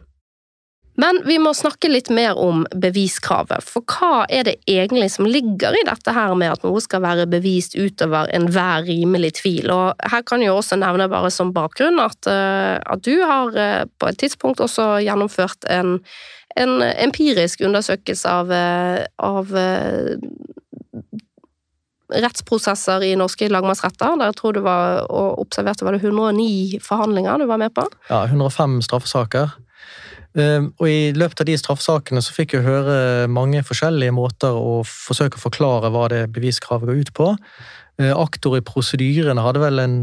[1.00, 5.76] Men vi må snakke litt mer om beviskravet, for hva er det egentlig som ligger
[5.78, 9.70] i dette her med at noe skal være bevist utover enhver rimelig tvil?
[9.72, 13.86] Og her kan jeg også nevne bare som bakgrunn at, eh, at du har eh,
[14.00, 15.96] på et tidspunkt også gjennomført en,
[16.60, 19.56] en empirisk undersøkelse av, eh, av
[22.10, 24.18] rettsprosesser i norske lagmannsretter.
[24.20, 27.88] Der jeg tror du var og observerte var det 109 forhandlinger du var med på?
[28.10, 29.56] Ja, 105 straffesaker.
[30.38, 34.80] Ehm, og I løpet av de straffesakene så fikk jeg høre mange forskjellige måter å
[34.86, 37.30] forsøke å forklare hva det beviskravet går ut på.
[37.98, 39.96] Ehm, aktor i prosedyrene hadde vel en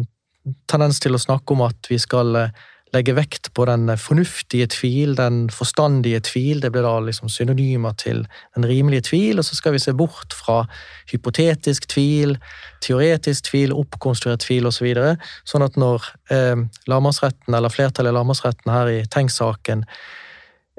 [0.67, 2.49] tendens til å snakke om at vi skal
[2.87, 6.61] eh, legge vekt på den fornuftige tvil, den forstandige tvil.
[6.61, 9.39] Det blir da liksom synonymer til den rimelige tvil.
[9.39, 10.65] Og så skal vi se bort fra
[11.11, 12.37] hypotetisk tvil,
[12.81, 14.77] teoretisk tvil, oppkonstruert tvil osv.
[14.77, 15.17] Så videre.
[15.47, 16.55] sånn at når eh,
[16.87, 19.83] lagmannsretten, eller flertallet i lagmannsretten her i Tengs-saken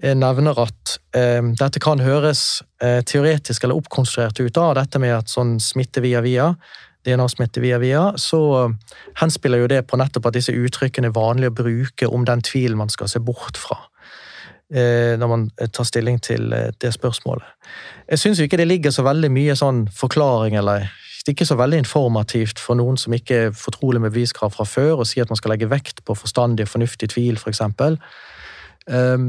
[0.02, 5.16] eh, nevner at eh, dette kan høres eh, teoretisk eller oppkonstruert ut, da, dette med
[5.16, 6.52] at sånn smitte via via,
[7.06, 8.70] DNA-smitte via via, så
[9.20, 12.78] henspiller jo det på nettopp at disse uttrykkene er vanlige å bruke om den tvilen
[12.80, 13.78] man skal se bort fra.
[14.68, 17.46] Eh, når man tar stilling til eh, det spørsmålet.
[18.10, 20.90] Jeg syns ikke det ligger så veldig mye sånn forklaring, eller
[21.28, 24.64] det er ikke så veldig informativt for noen som ikke er fortrolig med beviskrav fra
[24.68, 27.60] før, å si at man skal legge vekt på forstandig og fornuftig tvil, f.eks.
[27.76, 27.96] For
[28.88, 29.24] um,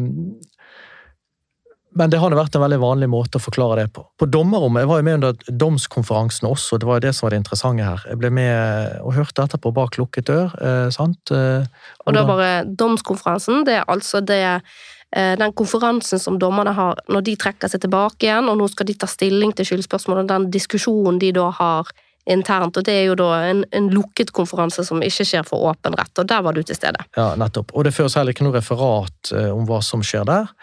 [1.97, 4.03] men det har vært en veldig vanlig måte å forklare det på.
[4.19, 7.33] På dommerrommet, Jeg var jo med under domskonferansen også, det var jo det som var
[7.33, 8.03] det interessante her.
[8.09, 10.53] Jeg ble med og hørte etterpå bak lukket dør.
[10.61, 11.31] Eh, sant?
[11.31, 11.65] Eh,
[12.05, 17.25] og da bare Domskonferansen, det er altså det eh, den konferansen som dommerne har når
[17.25, 20.51] de trekker seg tilbake igjen, og nå skal de ta stilling til skyldspørsmål, og den
[20.53, 21.89] diskusjonen de da har
[22.29, 22.77] internt.
[22.77, 26.13] og Det er jo da en, en, lukket konferanse som ikke skjer for åpen rett,
[26.21, 27.01] og der var du til stede.
[27.17, 27.73] Ja, nettopp.
[27.73, 30.53] Og det føres heller ikke noe referat eh, om hva som skjer der.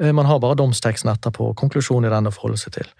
[0.00, 2.92] Eh, man har bare domsteksten etterpå, konklusjonen i den å forholde seg til.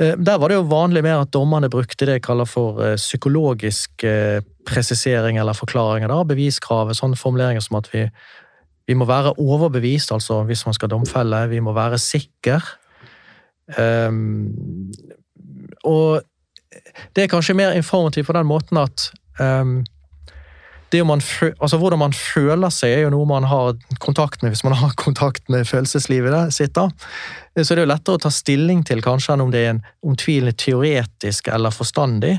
[0.00, 4.06] Eh, der var det jo vanlig mer at dommerne brukte det jeg kaller for psykologisk
[4.66, 6.08] presisering eller forklaringer.
[6.08, 8.08] da, Beviskravet, sånne formuleringer som at vi,
[8.88, 11.46] vi må være overbevist, altså hvis man skal domfelle.
[11.48, 12.62] Vi må være sikker.
[13.78, 14.92] Um,
[15.84, 16.20] og
[17.16, 19.06] det er kanskje mer informativt på den måten at
[19.40, 19.78] um,
[21.02, 21.22] man,
[21.58, 24.94] altså Hvordan man føler seg, er jo noe man har kontakt med hvis man har
[25.06, 26.74] kontakt med følelseslivet sitt.
[26.76, 26.90] da.
[27.58, 29.84] Så det er jo lettere å ta stilling til kanskje enn om det er en
[30.06, 32.38] omtvilende teoretisk eller forstandig.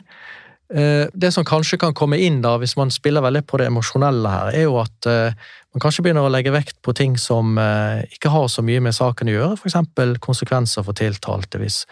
[0.73, 4.31] Eh, det som kanskje kan komme inn da, hvis man spiller veldig på det emosjonelle
[4.31, 5.37] her, er jo at eh,
[5.75, 8.95] man kanskje begynner å legge vekt på ting som eh, ikke har så mye med
[8.97, 10.17] saken å gjøre, f.eks.
[10.25, 11.83] konsekvenser for tiltalte hvis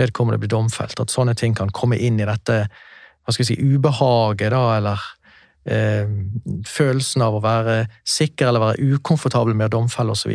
[0.00, 0.96] vedkommende blir domfelt.
[1.02, 2.64] At sånne ting kan komme inn i dette
[3.22, 5.04] hva skal vi si, ubehaget, da, eller
[5.68, 6.10] eh,
[6.68, 10.34] følelsen av å være sikker eller være ukomfortabel med å domfelle osv.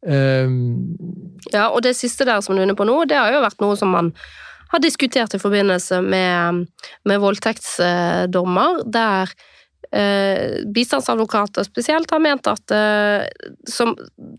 [0.00, 0.96] Um,
[1.52, 3.60] ja, og det siste der som du er inne på nå, det har jo vært
[3.60, 4.14] noe som man
[4.70, 6.66] har diskutert i forbindelse med,
[7.04, 9.32] med voldtektsdommer, der
[9.92, 13.26] eh, bistandsadvokater spesielt har ment at eh,
[13.68, 13.96] som,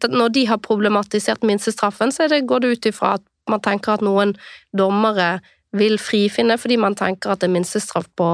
[0.08, 4.06] når de har problematisert minstestraffen, så det, går det ut ifra at man tenker at
[4.06, 4.36] noen
[4.78, 5.42] dommere
[5.76, 8.30] vil frifinne fordi man tenker at det er minstestraff på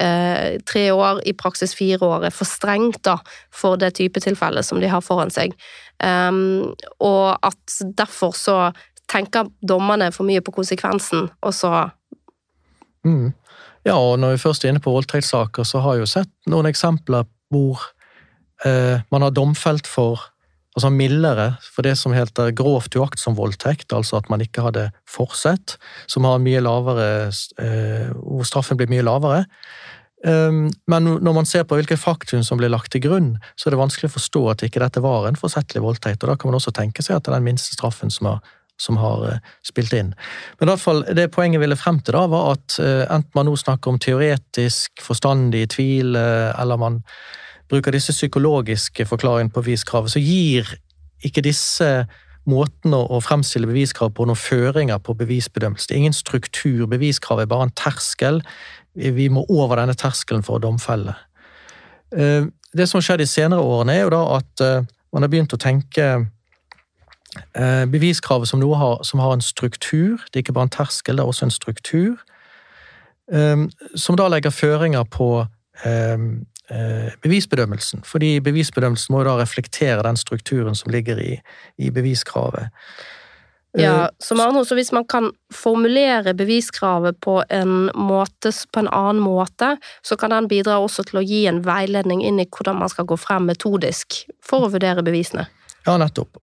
[0.00, 3.16] eh, tre år, i praksis fire år, er for strengt da,
[3.54, 5.56] for det type tilfelle som de har foran seg.
[6.04, 8.58] Um, og at derfor så
[9.08, 11.88] tenker dommerne for mye på konsekvensen, og så
[13.06, 13.32] mm.
[13.86, 16.66] Ja, og når vi først er inne på voldtektssaker, så har jeg jo sett noen
[16.66, 17.84] eksempler hvor
[18.66, 20.24] eh, man har domfelt for
[20.76, 25.78] altså mildere for det som heter grovt uaktsom voldtekt, altså at man ikke hadde forsett,
[26.10, 27.08] som har mye lavere
[27.62, 29.46] eh, hvor straffen blir mye lavere.
[30.26, 33.74] Um, men når man ser på hvilke faktum som blir lagt til grunn, så er
[33.74, 36.24] det vanskelig å forstå at ikke dette var en forsettlig voldtekt.
[36.24, 38.54] og Da kan man også tenke seg at det er den minste straffen som har
[38.76, 40.10] som har eh, spilt inn.
[40.60, 43.54] Men i hvert fall, det poenget ville frem til, da, var at enten man nå
[43.56, 46.98] snakker om teoretisk, forstandig tvil, eller man
[47.70, 50.68] bruker disse psykologiske forklaringene på beviskravet, så gir
[51.24, 51.90] ikke disse
[52.46, 55.88] måtene å, fremstille beviskrav på noen føringer på bevisbedømmelse.
[55.88, 56.84] Det er ingen struktur.
[56.86, 58.38] Beviskravet er bare en terskel.
[58.94, 61.16] Vi må over denne terskelen for å domfelle.
[62.14, 64.62] Uh, det som har skjedd de senere årene, er jo da at
[65.14, 66.06] man har begynt å tenke
[67.56, 71.16] Eh, beviskravet som noe har, som har en struktur, det er ikke bare en terskel,
[71.16, 72.16] det er også en struktur,
[73.98, 75.28] som da legger føringer på
[75.84, 76.26] eh,
[77.22, 78.02] bevisbedømmelsen.
[78.04, 81.36] Fordi bevisbedømmelsen må da reflektere den strukturen som ligger i,
[81.78, 82.72] i beviskravet.
[83.76, 88.88] Ja, eh, som andre, så Hvis man kan formulere beviskravet på en, måte, på en
[88.88, 92.80] annen måte, så kan den bidra også til å gi en veiledning inn i hvordan
[92.80, 95.46] man skal gå frem metodisk for å vurdere bevisene.
[95.86, 96.40] Ja, nettopp.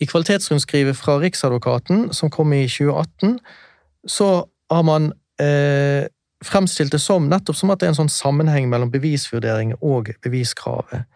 [0.00, 3.38] I kvalitetsrundskrivet fra Riksadvokaten, som kom i 2018,
[4.08, 6.08] så har man eh,
[6.46, 11.06] fremstilt det som nettopp som at det er en sånn sammenheng mellom bevisvurdering og beviskravet.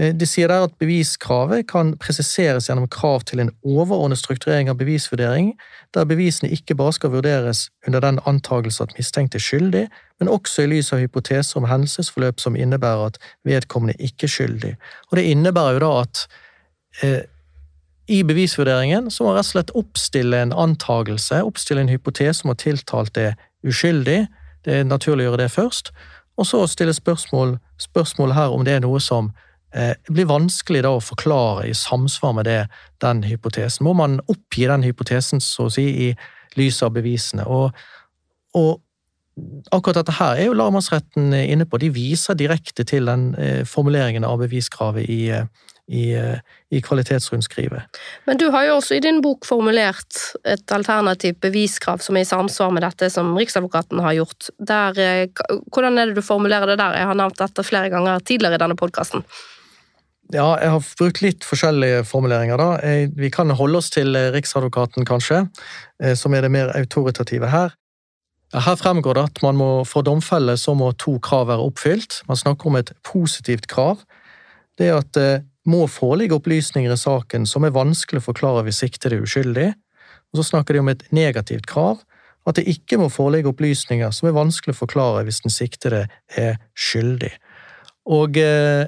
[0.00, 4.76] Eh, de sier der at beviskravet kan presiseres gjennom krav til en overordnet strukturering av
[4.80, 5.54] bevisvurdering,
[5.96, 9.86] der bevisene ikke bare skal vurderes under den antagelse at mistenkt er skyldig,
[10.20, 14.74] men også i lys av hypoteser om hendelsesforløp som innebærer at vedkommende ikke er skyldig.
[15.10, 16.26] Og Det innebærer jo da at
[17.02, 17.22] eh,
[18.06, 22.52] i bevisvurderingen så må man rett og slett oppstille en antagelse, oppstille en hypotese om
[22.52, 23.34] at tiltalt er
[23.66, 24.26] uskyldig.
[24.66, 25.92] Det er naturlig å gjøre det først.
[26.36, 29.30] Og så stille spørsmål, spørsmål her om det er noe som
[29.74, 32.58] eh, blir vanskelig da å forklare i samsvar med det,
[33.04, 33.86] den hypotesen.
[33.86, 37.46] Må man oppgi den hypotesen, så å si, i lys av bevisene?
[37.46, 37.70] Og,
[38.58, 38.82] og
[39.72, 41.80] akkurat dette her er jo lagmannsretten inne på.
[41.80, 45.48] De viser direkte til den eh, formuleringen av beviskravet i, eh,
[45.86, 46.38] i, eh,
[46.70, 47.82] i kvalitetsrundskrivet.
[48.24, 52.28] Men du har jo også i din bok formulert et alternativt beviskrav som er i
[52.28, 54.50] samsvar med dette som Riksadvokaten har gjort.
[54.58, 55.28] Der, eh,
[55.70, 56.98] hvordan er det du formulerer det der?
[56.98, 59.24] Jeg har nevnt dette flere ganger tidligere i denne podkasten.
[60.34, 62.56] Ja, jeg har brukt litt forskjellige formuleringer.
[62.58, 63.06] da.
[63.14, 65.46] Vi kan holde oss til eh, Riksadvokaten, kanskje,
[66.16, 67.70] som er det mer autoritative her.
[68.52, 72.22] Her fremgår det at man må få domfelle så må to krav være oppfylt.
[72.28, 74.02] Man snakker om et positivt krav.
[74.78, 79.18] Det er at må foreligge opplysninger i saken som er vanskelig å forklare hvis siktede
[79.18, 79.70] er uskyldig.
[80.32, 82.02] Og så snakker de om et negativt krav,
[82.46, 86.04] at det ikke må foreligge opplysninger som er vanskelig å forklare hvis den siktede
[86.38, 87.32] er skyldig.
[88.14, 88.86] Og eh,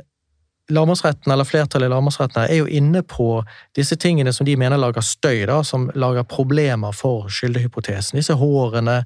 [0.70, 3.40] lagmannsretten, eller flertallet i lagmannsretten er jo inne på
[3.76, 8.20] disse tingene som de mener lager støy, da, som lager problemer for skyldehypotesen.
[8.20, 9.00] Disse hårene,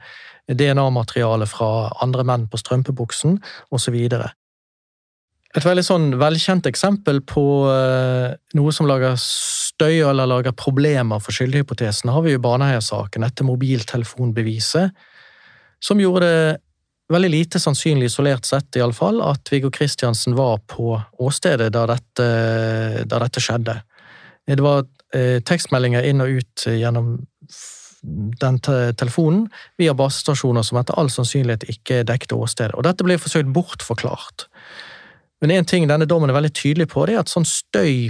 [0.51, 1.71] DNA-materialet fra
[2.03, 3.39] andre menn på strømpebuksen,
[3.71, 3.99] osv.
[5.53, 11.37] Et veldig sånn velkjent eksempel på uh, noe som lager støy eller lager problemer for
[11.37, 14.97] skyldhypotesen, har vi i Baneheia-saken, dette mobiltelefonbeviset,
[15.83, 16.47] som gjorde det
[17.13, 21.85] veldig lite sannsynlig, isolert sett i alle fall, at Viggo Kristiansen var på åstedet da
[21.91, 22.29] dette,
[23.05, 23.77] da dette skjedde.
[24.49, 27.19] Det var uh, tekstmeldinger inn og ut gjennom
[28.03, 28.59] den
[28.99, 29.45] telefonen
[29.79, 32.75] via basestasjoner som etter all sannsynlighet ikke dekket åstedet.
[32.75, 34.49] Og dette ble forsøkt bortforklart.
[35.43, 37.47] Men én ting denne dommen er veldig tydelig på, det er at sånn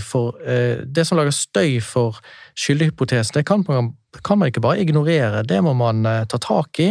[0.05, 2.21] for, eh, det som lager støy for
[2.55, 5.43] skyldhypotesen, det kan man, kan man, ikke bare ignorere.
[5.43, 6.91] Det må man eh, ta tak i.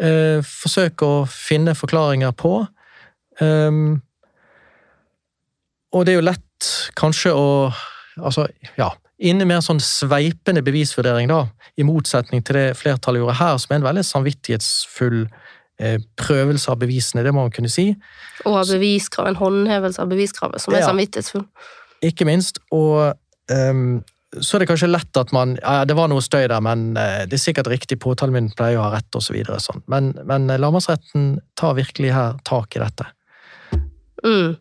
[0.00, 2.66] Eh, forsøke å finne forklaringer på.
[3.40, 4.00] Um,
[5.92, 7.46] og det er jo lett kanskje å
[8.18, 11.44] Altså, ja Inne mer sånn sveipende bevisvurdering, da,
[11.78, 15.20] i motsetning til det flertallet gjorde her, som er en veldig samvittighetsfull
[16.18, 17.92] prøvelse av bevisene, det må man kunne si.
[18.44, 21.44] Og av beviskrav, en håndhevelse av beviskravet, som er ja, samvittighetsfull.
[22.06, 22.58] Ikke minst.
[22.74, 23.14] Og
[23.50, 24.00] um,
[24.42, 27.22] så er det kanskje lett at man ja, Det var noe støy der, men uh,
[27.28, 29.38] det er sikkert riktig, påtalemyndigheten pleier å ha rett, osv.
[29.46, 29.86] Så sånn.
[29.90, 33.08] Men, men eh, lagmannsretten tar virkelig her tak i dette.
[34.26, 34.58] Mm.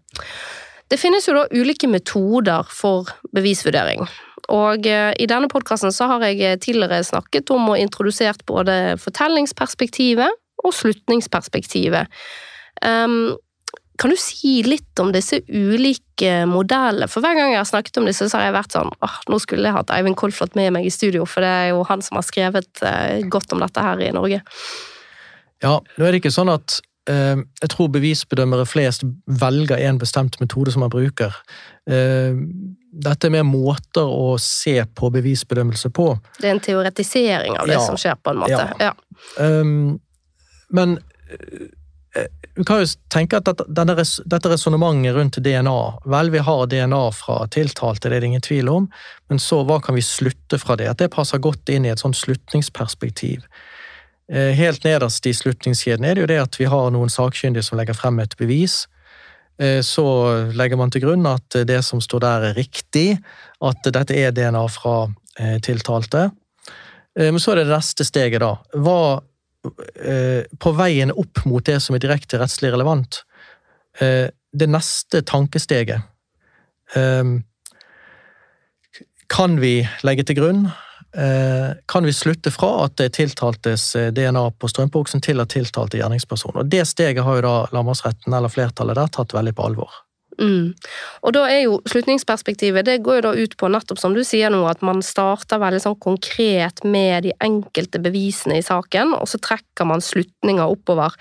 [0.88, 4.06] Det finnes jo da ulike metoder for bevisvurdering.
[4.54, 10.32] Og i denne podkasten så har jeg tidligere snakket om og introdusert både fortellingsperspektivet
[10.64, 12.10] og slutningsperspektivet.
[12.86, 13.36] Um,
[13.98, 17.10] kan du si litt om disse ulike modellene?
[17.10, 19.40] For hver gang jeg har snakket om disse, så har jeg vært sånn åh, nå
[19.42, 22.20] skulle jeg hatt Eivind Kolflot med meg i studio, for det er jo han som
[22.20, 24.44] har skrevet uh, godt om dette her i Norge.
[25.66, 26.78] Ja, nå er det ikke sånn at
[27.10, 31.34] uh, jeg tror bevisbedømmere flest velger en bestemt metode som man bruker.
[31.90, 32.38] Uh,
[32.98, 36.12] dette er mer måter å se på bevisbedømmelse på.
[36.38, 38.62] Det er en teoretisering av det ja, som skjer, på en måte.
[38.78, 38.92] Ja.
[38.92, 38.94] ja.
[39.42, 39.98] Um,
[40.70, 41.00] men
[42.14, 42.22] vi
[42.60, 45.78] eh, kan jo tenke at denne, dette resonnementet rundt DNA
[46.10, 48.88] Vel, vi har DNA fra tiltalte, det er det ingen tvil om,
[49.30, 50.90] men så hva kan vi slutte fra det?
[50.90, 53.46] At det passer godt inn i et sånt slutningsperspektiv.
[54.32, 57.80] Eh, helt nederst i slutningskjeden er det jo det at vi har noen sakkyndige som
[57.80, 58.86] legger frem et bevis.
[59.62, 60.08] Eh, så
[60.58, 63.10] legger man til grunn at det som står der er riktig,
[63.62, 65.00] at dette er DNA fra
[65.62, 66.32] tiltalte.
[67.14, 68.56] Men så er det neste steget, da.
[68.74, 69.37] Hva Eh,
[69.72, 73.22] på veien opp mot det som er direkte rettslig relevant,
[74.00, 76.02] eh, det neste tankesteget
[76.96, 77.24] eh,
[79.28, 80.68] Kan vi legge til grunn
[81.88, 86.60] kan vi slutte fra at det tiltaltes DNA på strømpebuksen til at tiltalte gjerningsperson.
[86.62, 89.96] Og Det steget har jo da lammersretten eller flertallet der tatt veldig på alvor.
[90.38, 90.74] Mm.
[91.26, 94.52] Og da er jo slutningsperspektivet det går jo da ut på, nettopp som du sier
[94.54, 99.42] nå, at man starter veldig sånn konkret med de enkelte bevisene i saken, og så
[99.42, 101.16] trekker man slutninger oppover.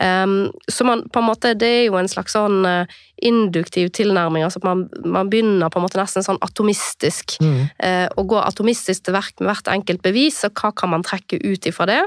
[0.00, 4.44] Um, så man på en måte Det er jo en slags sånn uh, induktiv tilnærming,
[4.44, 7.38] altså man, man, begynner på en måte nesten sånn atomistisk.
[7.40, 7.62] Mm.
[7.78, 11.40] Uh, og går atomistisk til verk med hvert enkelt bevis, og hva kan man trekke
[11.44, 12.02] ut ifra det?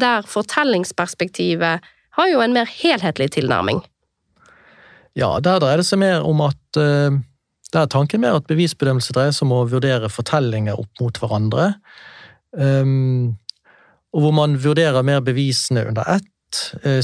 [0.00, 3.80] Der fortellingsperspektivet har jo en mer helhetlig tilnærming.
[5.20, 7.12] Ja, der dreier det seg mer om at uh,
[7.70, 11.66] Der er tanken mer at bevisbedømmelse dreier seg om å vurdere fortellinger opp mot hverandre.
[12.50, 13.36] Um,
[14.10, 16.29] og hvor man vurderer mer bevisene under ett,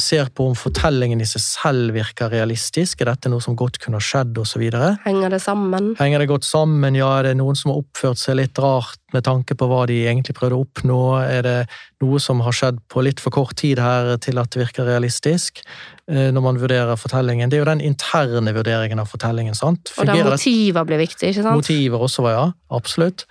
[0.01, 4.01] ser på om fortellingen i seg selv virker realistisk, er dette noe som godt kunne
[4.01, 4.65] ha skjedd, osv.
[5.05, 5.93] Henger det sammen?
[6.01, 9.25] Henger det godt sammen, ja, er det noen som har oppført seg litt rart med
[9.27, 11.59] tanke på hva de egentlig prøvde å oppnå, er det
[12.03, 15.63] noe som har skjedd på litt for kort tid her til at det virker realistisk?
[16.07, 17.51] Eh, når man vurderer fortellingen.
[17.51, 19.57] Det er jo den interne vurderingen av fortellingen.
[19.59, 19.91] sant?
[19.91, 21.59] Fungerer og der motiver blir viktig, ikke sant?
[21.59, 22.45] Motiver også, ja.
[22.71, 23.27] Absolutt.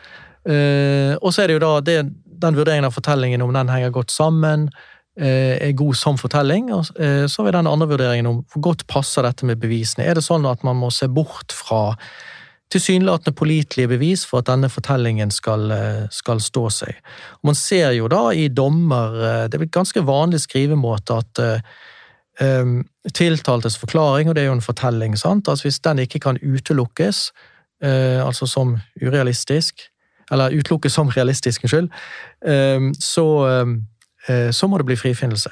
[0.45, 1.95] Uh, og så er det jo da det,
[2.43, 4.67] den vurderingen av fortellingen, om den henger godt sammen,
[5.15, 6.71] er god som fortelling.
[6.75, 10.03] Og uh, så har vi den andre vurderingen om hvor godt passer dette med bevisene.
[10.03, 11.95] Er det sånn at man må se bort fra
[12.73, 15.69] tilsynelatende pålitelige bevis for at denne fortellingen skal,
[16.11, 16.95] skal, stå seg.
[17.45, 19.13] Man ser jo da i dommer
[19.45, 21.41] Det er en ganske vanlig skrivemåte at
[22.41, 25.47] um, tiltaltes forklaring, og det er jo en fortelling, sant?
[25.47, 27.31] Altså hvis den ikke kan utelukkes,
[27.85, 29.87] uh, altså som urealistisk,
[30.31, 31.89] eller utelukkes som realistisk, unnskyld,
[32.45, 33.27] um, så,
[33.61, 33.81] um,
[34.25, 35.51] så må det bli frifinnelse.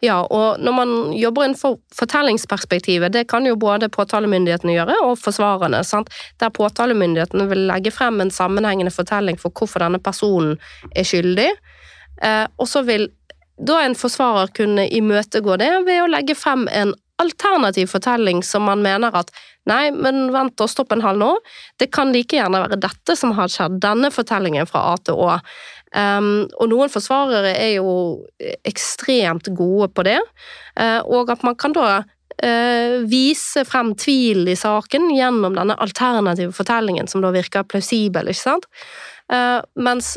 [0.00, 5.82] Ja, og når man jobber innenfor fortellingsperspektivet, det kan jo både påtalemyndighetene gjøre og forsvarerne,
[5.86, 6.10] sant?
[6.40, 10.56] der påtalemyndighetene vil legge frem en sammenhengende fortelling for hvorfor denne personen
[10.96, 11.50] er skyldig,
[12.22, 13.10] eh, og så vil
[13.60, 18.80] da en forsvarer kunne imøtegå det ved å legge frem en alternativ fortelling som man
[18.82, 19.28] mener at
[19.68, 21.34] nei, men vent og stopp en halv nå,
[21.78, 25.36] det kan like gjerne være dette som har skjedd, denne fortellingen fra A til Å.
[25.90, 27.92] Um, og noen forsvarere er jo
[28.68, 30.20] ekstremt gode på det,
[30.78, 36.54] uh, og at man kan da uh, vise frem tvil i saken gjennom denne alternative
[36.54, 38.68] fortellingen som da virker plausibel, ikke sant?
[39.30, 40.16] Uh, mens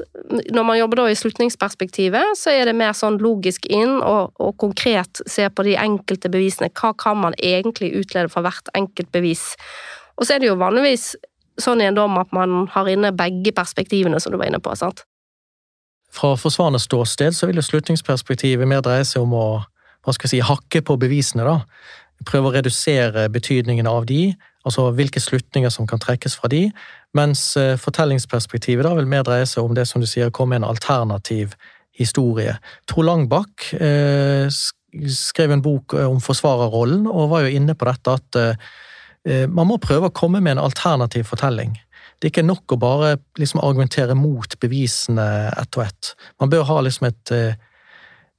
[0.50, 4.56] når man jobber da i slutningsperspektivet, så er det mer sånn logisk inn og, og,
[4.62, 6.72] konkret se på de enkelte bevisene.
[6.74, 9.52] Hva kan man egentlig utlede fra hvert enkelt bevis?
[10.18, 11.14] Og så er det jo vanligvis
[11.62, 14.74] sånn i en dom at man har inne begge perspektivene, som du var inne på.
[14.78, 15.06] sant?
[16.14, 19.46] Fra forsvarernes ståsted så vil jo slutningsperspektivet mer dreie seg om å
[20.04, 21.46] hva skal jeg si, hakke på bevisene.
[21.48, 21.62] da.
[22.28, 24.34] Prøve å redusere betydningen av de,
[24.68, 26.66] altså hvilke slutninger som kan trekkes fra de,
[27.16, 30.64] mens eh, fortellingsperspektivet da vil mer dreie seg om det som du sier, komme med
[30.64, 31.56] en alternativ
[31.96, 32.58] historie.
[32.90, 34.48] Tor Langbakk eh,
[35.10, 39.70] skrev en bok eh, om forsvarerrollen, og var jo inne på dette at eh, man
[39.70, 41.78] må prøve å komme med en alternativ fortelling.
[42.20, 45.28] Det er ikke nok å bare liksom, argumentere mot bevisene
[45.60, 46.14] ett og ett.
[46.40, 47.58] Man bør ha liksom, et, eh,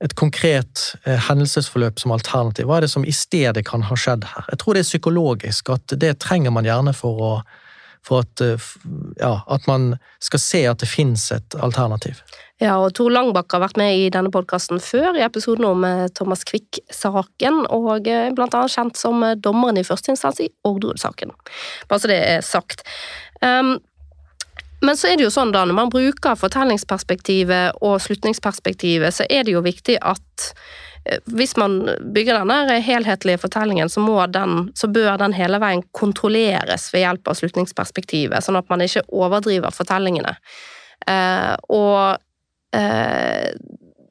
[0.04, 2.68] et konkret eh, hendelsesforløp som alternativ.
[2.70, 4.48] Hva er det som i stedet kan ha skjedd her?
[4.54, 7.34] Jeg tror det er psykologisk, at det trenger man gjerne for, å,
[8.08, 8.72] for at, eh,
[9.20, 12.24] ja, at man skal se at det finnes et alternativ.
[12.62, 16.46] Ja, og Tor Langbakk har vært med i denne podkasten før, i episoden om Thomas
[16.48, 21.34] Quick-saken, og blant annet kjent som dommeren i første instans i Orderud-saken.
[21.90, 22.86] Bare så det er sagt.
[23.40, 23.78] Um,
[24.84, 29.46] men så er det jo sånn da, når man bruker fortellingsperspektivet og slutningsperspektivet, så er
[29.46, 30.48] det jo viktig at
[31.08, 31.78] eh, hvis man
[32.14, 37.40] bygger denne helhetlige fortellingen, så, den, så, bør den hele veien kontrolleres ved hjelp av
[37.40, 40.36] slutningsperspektivet, sånn at man ikke overdriver fortellingene.
[41.08, 43.56] Eh, og eh,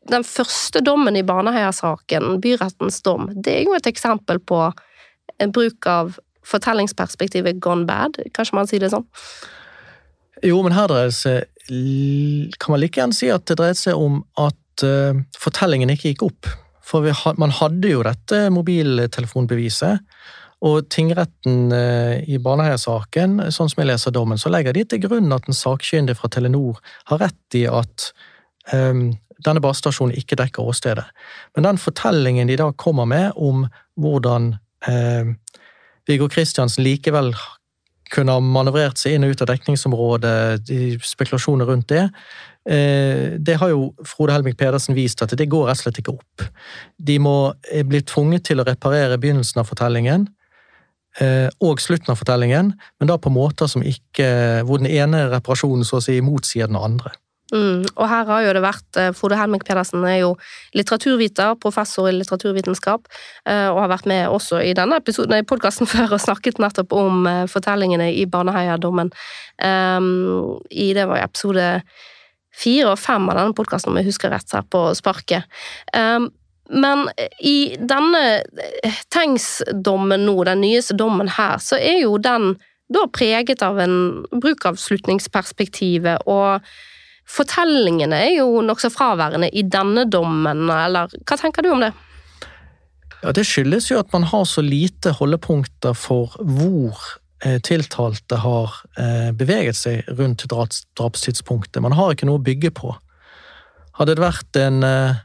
[0.10, 4.66] den første dommen i Baneheia-saken, byrettens dom, det er jo et eksempel på
[5.38, 6.18] en bruk av
[6.48, 9.08] fortellingsperspektivet gone bad, kanskje man sier det sånn?
[10.44, 11.50] Jo, men her dreier det seg
[12.60, 16.26] Kan man like gjerne si at det dreide seg om at uh, fortellingen ikke gikk
[16.28, 16.50] opp.
[16.84, 20.04] For ha, man hadde jo dette mobiltelefonbeviset,
[20.68, 25.32] og tingretten uh, i Baneheia-saken, sånn som jeg leser dommen, så legger de til grunn
[25.36, 26.80] at en sakkyndig fra Telenor
[27.12, 28.10] har rett i at
[28.72, 29.10] um,
[29.44, 31.06] denne basestasjonen ikke dekker åstedet.
[31.56, 33.66] Men den fortellingen de da kommer med om
[34.00, 34.54] hvordan
[34.88, 35.32] uh,
[36.10, 37.32] Viggo Kristiansen likevel
[38.14, 40.36] kunne ha manøvrert seg inn og ut av dekningsområdet,
[40.68, 42.04] de spekulasjoner rundt det.
[42.70, 46.16] Eh, det har jo Frode Helmik Pedersen vist at det går rett og slett ikke
[46.16, 46.46] opp.
[46.98, 47.38] De må
[47.90, 50.28] bli tvunget til å reparere begynnelsen av fortellingen
[51.20, 54.30] eh, og slutten av fortellingen, men da på måter som ikke,
[54.68, 57.16] hvor den ene reparasjonen så å si motsier den andre.
[57.54, 60.32] Mm, og her har jo det vært eh, Frode Helmik Pedersen er jo
[60.74, 63.06] litteraturviter, professor i litteraturvitenskap,
[63.46, 67.44] eh, og har vært med også i denne podkasten før og snakket nettopp om eh,
[67.52, 69.14] fortellingene i Baneheia-dommen.
[69.62, 70.08] Um,
[70.74, 71.68] I det var episode
[72.54, 75.46] fire og fem av denne podkasten, om jeg husker rett her på sparket.
[75.94, 76.32] Um,
[76.74, 77.06] men
[77.44, 78.42] i denne
[79.14, 82.56] Tengs-dommen nå, den nyeste dommen her, så er jo den
[82.94, 86.66] da preget av en bruk av slutningsperspektivet og
[87.30, 91.94] Fortellingene er jo nokså fraværende i denne dommen, eller hva tenker du om det?
[93.24, 97.00] Ja, Det skyldes jo at man har så lite holdepunkter for hvor
[97.46, 101.82] eh, tiltalte har eh, beveget seg rundt drapstidspunktet.
[101.82, 102.92] Man har ikke noe å bygge på.
[103.96, 105.24] Hadde det vært en eh,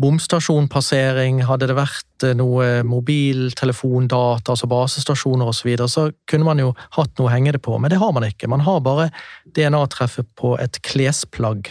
[0.00, 6.60] bomstasjonpassering, hadde det vært eh, noe mobiltelefondata, altså basestasjoner osv., så, videre, så kunne man
[6.62, 8.50] jo hatt noe å henge det på, men det har man ikke.
[8.52, 9.10] Man har bare
[9.56, 11.70] DNA-treffet på et klesplagg.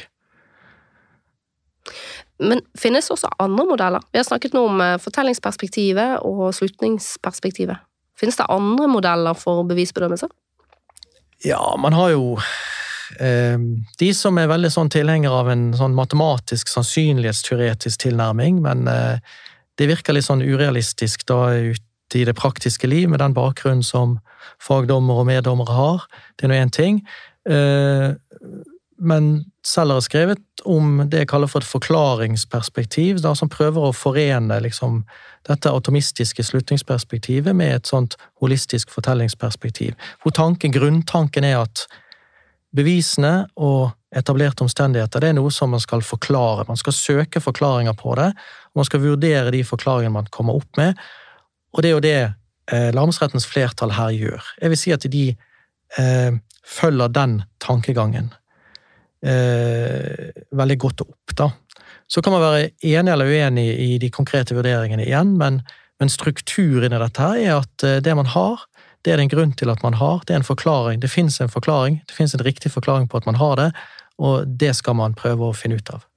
[2.41, 4.03] Men finnes også andre modeller?
[4.11, 7.83] Vi har snakket nå om eh, fortellingsperspektivet og slutningsperspektivet.
[8.19, 10.27] Finnes det andre modeller for bevisbedømmelse?
[11.45, 12.37] Ja, man har jo
[13.99, 19.17] de som er veldig sånn tilhengere av en sånn matematisk, sannsynlighetsteoretisk tilnærming, men eh,
[19.79, 24.19] det virker litt sånn urealistisk da ute i det praktiske liv, med den bakgrunnen som
[24.61, 26.07] fagdommere og meddommere har.
[26.37, 27.01] Det er nå én ting.
[27.49, 28.15] Eh,
[28.95, 29.25] men
[29.65, 33.95] selv har jeg skrevet om det jeg kaller for et forklaringsperspektiv, da, som prøver å
[33.95, 35.01] forene liksom,
[35.49, 39.97] dette atomistiske slutningsperspektivet med et sånt holistisk fortellingsperspektiv.
[40.23, 41.85] Hvor tanken, grunntanken er at
[42.75, 46.67] bevisene og etablerte omstendigheter, det er noe som man skal forklare.
[46.69, 48.31] Man skal søke forklaringer på det,
[48.71, 50.99] og man skal vurdere de forklaringene man kommer opp med.
[51.75, 54.49] Og det er jo det eh, lagmannsrettens flertall her gjør.
[54.61, 55.25] Jeg vil si at de
[55.99, 58.31] eh, følger den tankegangen
[59.25, 61.51] eh, veldig godt opp, da.
[62.07, 65.63] Så kan man være enig eller uenig i de konkrete vurderingene igjen, men,
[65.99, 68.67] men strukturen i dette her er at eh, det man har,
[69.05, 70.23] det er det en grunn til at man har.
[70.25, 71.01] Det er en forklaring.
[71.03, 71.99] Det fins en forklaring.
[72.09, 73.71] Det fins en riktig forklaring på at man har det,
[74.17, 76.07] og det skal man prøve å finne ut av.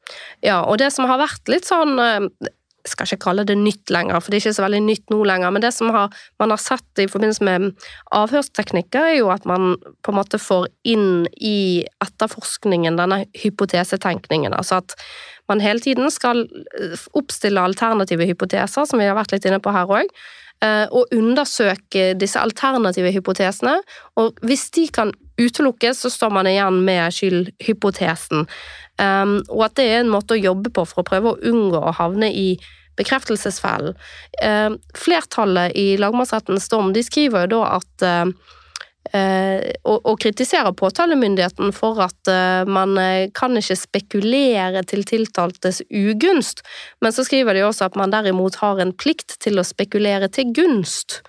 [0.40, 2.54] Ja, og det som har vært litt sånn jeg eh,
[2.88, 5.52] skal ikke kalle det nytt lenger, for det er ikke så veldig nytt nå lenger,
[5.52, 7.66] men det som har, man har sett i forbindelse med
[8.16, 9.74] avhørsteknikker, er jo at man
[10.06, 14.56] på en måte får inn i etterforskningen denne hypotesetenkningen.
[14.56, 14.96] Altså at
[15.52, 19.74] man hele tiden skal eh, oppstille alternative hypoteser, som vi har vært litt inne på
[19.74, 20.08] her òg,
[20.64, 23.76] og undersøke disse alternative hypotesene.
[24.18, 28.48] Og hvis de kan utelukkes, så står man igjen med skyldhypotesen.
[28.98, 31.78] Um, og at det er en måte å jobbe på for å prøve å unngå
[31.78, 32.48] å havne i
[32.98, 33.94] bekreftelsesfellen.
[34.42, 38.26] Uh, flertallet i lagmannsrettens dom de skriver jo da at Eh,
[39.88, 46.60] og, og kritiserer påtalemyndigheten for at eh, man eh, kan ikke spekulere til tiltaltes ugunst,
[47.00, 50.52] men så skriver de også at man derimot har en plikt til å spekulere til
[50.52, 51.22] gunst.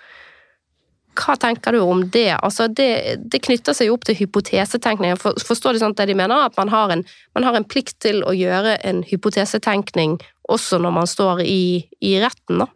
[1.19, 2.33] Hva tenker du om det?
[2.37, 5.15] Altså det, det knytter seg jo opp til hypotesetenkning.
[5.19, 7.05] For, forstår du sånn det de mener at man har, en,
[7.35, 10.19] man har, en, plikt til å gjøre en hypotesetenkning
[10.51, 12.69] også når man står i, i retten, da?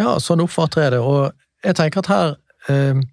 [0.00, 1.30] Ja, sånn oppfatter jeg det, og
[1.64, 2.38] jeg tenker at her
[2.72, 3.04] eh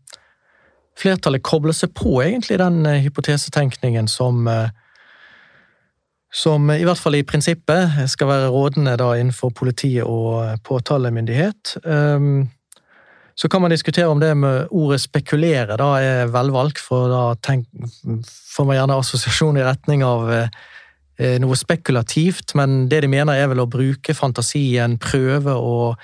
[1.00, 4.70] flertallet kobler seg på egentlig den eh, hypotesetenkningen som eh,
[6.32, 11.74] som i hvert fall i prinsippet skal være rådende da innenfor politiet og eh, påtalemyndighet.
[11.84, 12.46] Ehm,
[13.36, 17.68] så kan man diskutere om det med ordet 'spekulere' da er velvalgt, for da tenk,
[18.56, 20.30] får man gjerne assosiasjon i retning av
[21.39, 25.96] noe spekulativt, men det de mener er vel å bruke fantasien, prøve å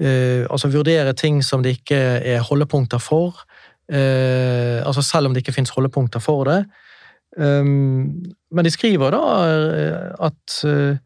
[0.00, 3.44] altså vurdere ting som det ikke er holdepunkter for.
[3.90, 6.62] Eh, altså selv om det ikke finnes holdepunkter for det.
[7.36, 10.98] Um, men de skriver da eh, at uh,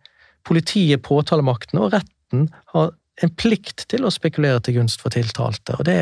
[0.47, 2.91] politiet, påtalemakten og retten har
[3.23, 5.77] en plikt til å spekulere til gunst for tiltalte.
[5.79, 6.01] og det,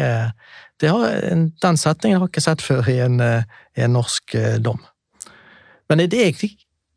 [0.81, 1.13] det har,
[1.63, 4.81] Den setningen har jeg ikke sett før i en, i en norsk dom.
[5.93, 6.57] Men det, jeg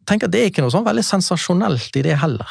[0.10, 2.50] tenker det er ikke noe sånn veldig sensasjonelt i det heller.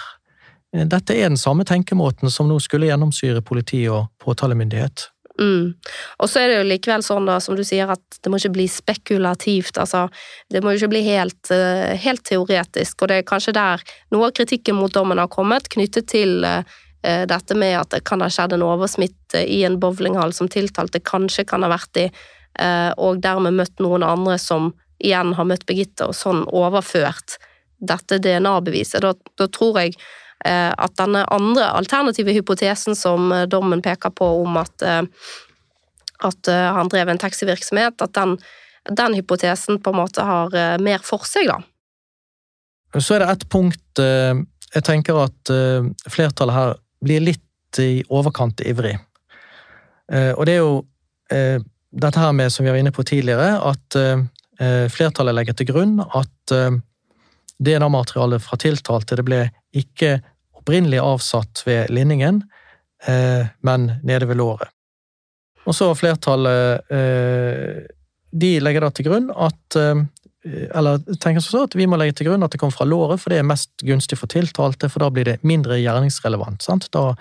[0.76, 5.08] Dette er den samme tenkemåten som nå skulle gjennomsyre politi og påtalemyndighet.
[5.40, 5.74] Mm.
[6.22, 8.54] Og så er det jo likevel sånn, da, som du sier, at det må ikke
[8.56, 9.78] bli spekulativt.
[9.82, 10.06] Altså,
[10.52, 13.84] det må jo ikke bli helt, uh, helt, teoretisk, og det er kanskje der
[14.14, 16.62] noe av kritikken mot dommen har kommet, knyttet til uh,
[17.04, 21.46] dette med at det kan ha skjedd en oversmitte i en bowlinghall som tiltalte kanskje
[21.46, 22.08] kan ha vært i,
[22.62, 24.72] uh, og dermed møtt noen andre som
[25.04, 27.36] igjen har møtt Birgitte, og sånn overført
[27.76, 29.04] dette DNA-beviset.
[29.04, 34.28] Da, da tror jeg Eh, at denne andre alternative hypotesen som eh, dommen peker på
[34.42, 35.02] om at, eh,
[36.26, 38.36] at han drev en taxivirksomhet, at den,
[38.88, 41.58] den, hypotesen på en måte har mer for seg, da.
[42.96, 45.50] Så er det ett punkt jeg tenker at
[46.08, 46.72] flertallet her
[47.04, 48.94] blir litt i overkant ivrig.
[50.08, 50.80] Og det er jo
[51.28, 53.98] dette her med, som vi var inne på tidligere, at
[54.96, 56.56] flertallet legger til grunn at
[57.58, 59.42] DNA-materialet fra tiltalte det ble
[59.76, 60.18] ikke
[60.66, 62.42] opprinnelig avsatt ved linningen,
[63.06, 64.72] eh, men nede ved låret.
[65.66, 67.86] Og så flertallet eh,
[68.30, 70.04] De legger da til grunn at eh,
[70.46, 73.32] eller tenker så at vi må legge til grunn at det kommer fra låret, for
[73.32, 76.62] det er mest gunstig for tiltalte, for da blir det mindre gjerningsrelevant.
[76.62, 76.86] Sant?
[76.94, 77.16] Da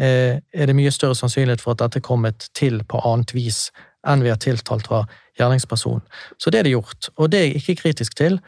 [0.00, 3.66] er det mye større sannsynlighet for at dette kommet til på annet vis
[4.08, 6.00] enn vi har tiltalt var gjerningsperson.
[6.40, 8.40] Så det er det gjort, og det er jeg ikke kritisk til.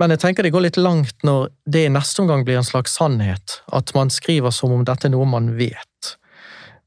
[0.00, 2.96] Men jeg tenker det går litt langt når det i neste omgang blir en slags
[2.98, 6.16] sannhet, at man skriver som om dette er noe man vet.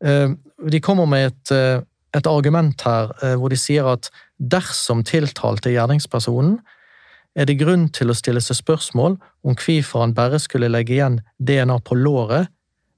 [0.06, 0.30] Eh,
[0.70, 1.82] de kommer med et, eh,
[2.18, 6.60] et argument her eh, hvor de sier at dersom tiltalte gjerningspersonen
[7.40, 11.20] er det grunn til å stille seg spørsmål om hvorfor han bare skulle legge igjen
[11.38, 12.50] DNA på låret,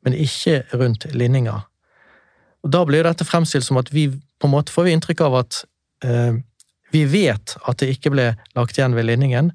[0.03, 1.61] men ikke rundt linninga.
[2.63, 5.35] Og Da blir dette fremstilt som at vi på en måte får vi inntrykk av
[5.43, 5.63] at
[6.05, 6.39] eh,
[6.91, 9.51] vi vet at det ikke ble lagt igjen ved linningen,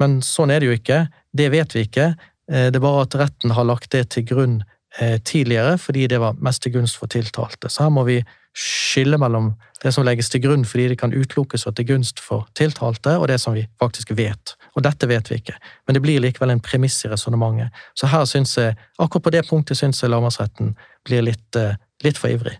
[0.00, 1.04] men sånn er det jo ikke.
[1.36, 2.14] Det vet vi ikke.
[2.52, 4.58] Eh, det er bare at retten har lagt det til grunn
[5.00, 7.70] eh, tidligere, fordi det var mest til gunst for tiltalte.
[7.72, 8.20] Så her må vi
[8.56, 9.50] skille mellom
[9.82, 13.28] det som legges til grunn fordi det kan utelukkes og til gunst for tiltalte, og
[13.28, 14.54] det som vi faktisk vet.
[14.74, 17.74] Og dette vet vi ikke, men det blir likevel en premiss i resonnementet.
[17.98, 20.72] Så her syns jeg, akkurat på det punktet syns jeg lagmannsretten
[21.04, 22.56] blir litt, eh, litt for ivrig.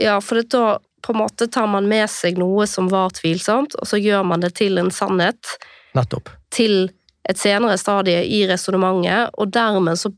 [0.00, 3.86] Ja, for da på en måte tar man med seg noe som var tvilsomt, og
[3.86, 5.58] så gjør man det til en sannhet.
[5.94, 6.28] nettopp.
[6.54, 6.88] Til
[7.28, 10.14] et senere stadie i resonnementet, og dermed så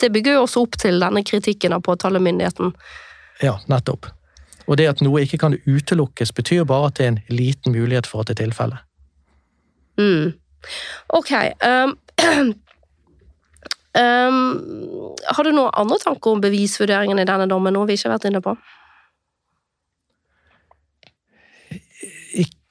[0.00, 2.70] Det bygger jo også opp til denne kritikken av påtalemyndigheten.
[3.42, 4.06] Ja, nettopp.
[4.64, 8.08] Og det at noe ikke kan utelukkes, betyr bare at det er en liten mulighet
[8.08, 8.80] for at det er tilfellet.
[10.00, 10.32] Mm.
[11.12, 11.32] Ok.
[11.60, 11.92] Um,
[14.00, 14.40] um,
[15.36, 18.30] har du noen andre tanker om bevisvurderingen i denne dommen, noe vi ikke har vært
[18.30, 18.56] inne på?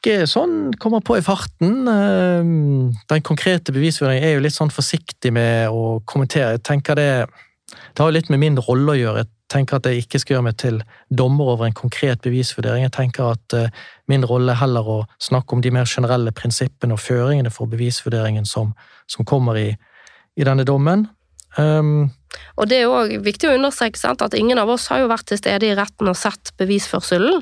[0.01, 1.85] Ikke sånn kommer på i farten.
[1.85, 6.55] Um, Den konkrete bevisvurderingen er jo litt sånn forsiktig med å kommentere.
[6.55, 7.27] Jeg tenker det,
[7.69, 9.21] det har jo litt med min rolle å gjøre.
[9.21, 10.81] Jeg tenker at jeg ikke skal gjøre meg til
[11.13, 12.87] dommer over en konkret bevisvurdering.
[12.87, 16.97] Jeg tenker at uh, min rolle er heller å snakke om de mer generelle prinsippene
[16.97, 18.73] og føringene for bevisvurderingen som,
[19.05, 19.69] som kommer i,
[20.33, 21.05] i denne dommen.
[21.61, 22.09] Um,
[22.57, 25.27] Og det er jo viktig å understreke sant, at ingen av oss har jo vært
[25.31, 27.41] til stede i retten og sett bevisførselen.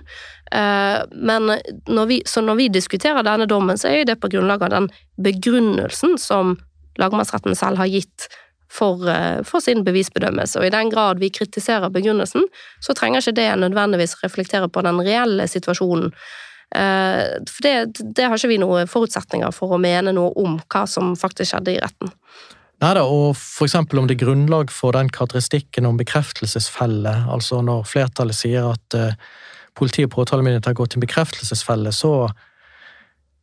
[0.51, 1.53] Eh, Men
[1.87, 4.89] når vi, så når vi diskuterer denne dommen, så er det på grunnlag av den
[5.21, 6.57] begrunnelsen som
[6.99, 8.27] lagmannsretten selv har gitt
[8.69, 10.59] for, eh, for sin bevisbedømmelse.
[10.59, 12.45] Og i den grad vi kritiserer begrunnelsen,
[12.79, 16.13] så trenger ikke det nødvendigvis reflektere på den reelle situasjonen.
[16.75, 20.87] Eh, For det, det har ikke vi noen forutsetninger for å mene noe om hva
[20.87, 22.11] som faktisk skjedde i retten.
[22.79, 27.83] Neida, og for eksempel om det er grunnlag for den karakteristikken om bekreftelsesfelle, altså når
[27.89, 29.17] flertallet sier at eh,
[29.75, 32.29] politi og påtalemyndighet har gått til bekreftelsesfelle, så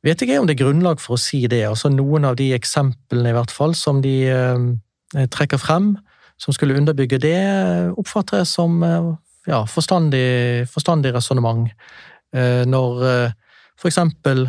[0.06, 1.66] vet ikke jeg om det er grunnlag for å si det.
[1.68, 5.92] Altså Noen av de eksemplene i hvert fall som de eh, trekker frem,
[6.40, 7.38] som skulle underbygge det,
[8.00, 9.12] oppfatter jeg som eh,
[9.52, 11.68] ja, forstandig, forstandig resonnement.
[12.36, 12.96] Når
[13.78, 14.42] for eksempel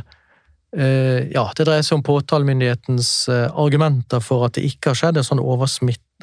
[1.33, 5.25] ja, det dreier seg om påtalemyndighetens eh, argumenter for at det ikke har skjedd en
[5.25, 5.43] sånn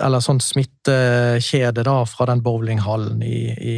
[0.03, 3.75] eller sånn smittekjede da fra den bowlinghallen i, i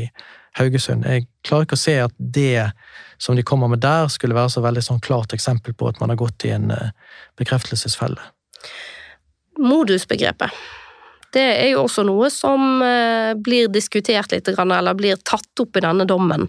[0.57, 1.05] Haugesund.
[1.05, 2.71] Jeg klarer ikke å se at det
[3.21, 6.13] som de kommer med der, skulle være så veldig sånn klart eksempel på at man
[6.13, 6.93] har gått i en eh,
[7.41, 8.21] bekreftelsesfelle.
[9.61, 10.53] Modusbegrepet.
[11.35, 15.85] Det er jo også noe som eh, blir diskutert litt, eller blir tatt opp i
[15.85, 16.47] denne dommen.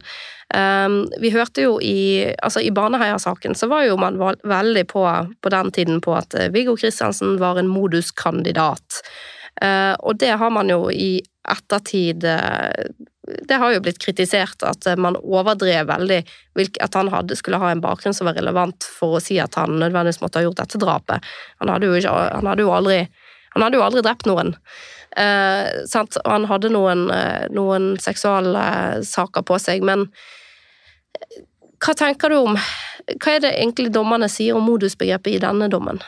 [0.56, 4.16] Um, vi hørte jo i altså i Baneheia-saken så var jo man
[4.48, 5.02] veldig på
[5.44, 9.02] på den tiden på at eh, Viggo Kristiansen var en moduskandidat.
[9.60, 11.18] Uh, og det har man jo i
[11.50, 12.86] ettertid uh,
[13.50, 16.22] Det har jo blitt kritisert at man overdrev veldig
[16.80, 19.80] at han hadde, skulle ha en bakgrunn som var relevant for å si at han
[19.82, 21.26] nødvendigvis måtte ha gjort dette drapet.
[21.60, 23.02] Han hadde jo, ikke, han hadde jo aldri
[23.58, 24.54] han hadde jo aldri drept noen.
[25.18, 26.20] Eh, sant?
[26.24, 27.08] Og han hadde noen,
[27.56, 30.08] noen seksualsaker på seg, men
[31.82, 36.02] hva tenker du om Hva er det egentlig dommerne sier om modusbegrepet i denne dommen?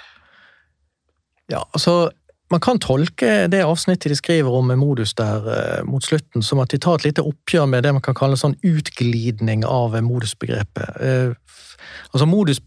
[1.49, 2.09] Ja, altså
[2.49, 6.73] man kan tolke det avsnittet de skriver om modus der eh, mot slutten, som at
[6.73, 10.97] de tar et lite oppgjør med det man kan kalle en sånn utglidning av modusbegrepet.
[10.97, 11.59] Eh,
[12.09, 12.61] altså Modus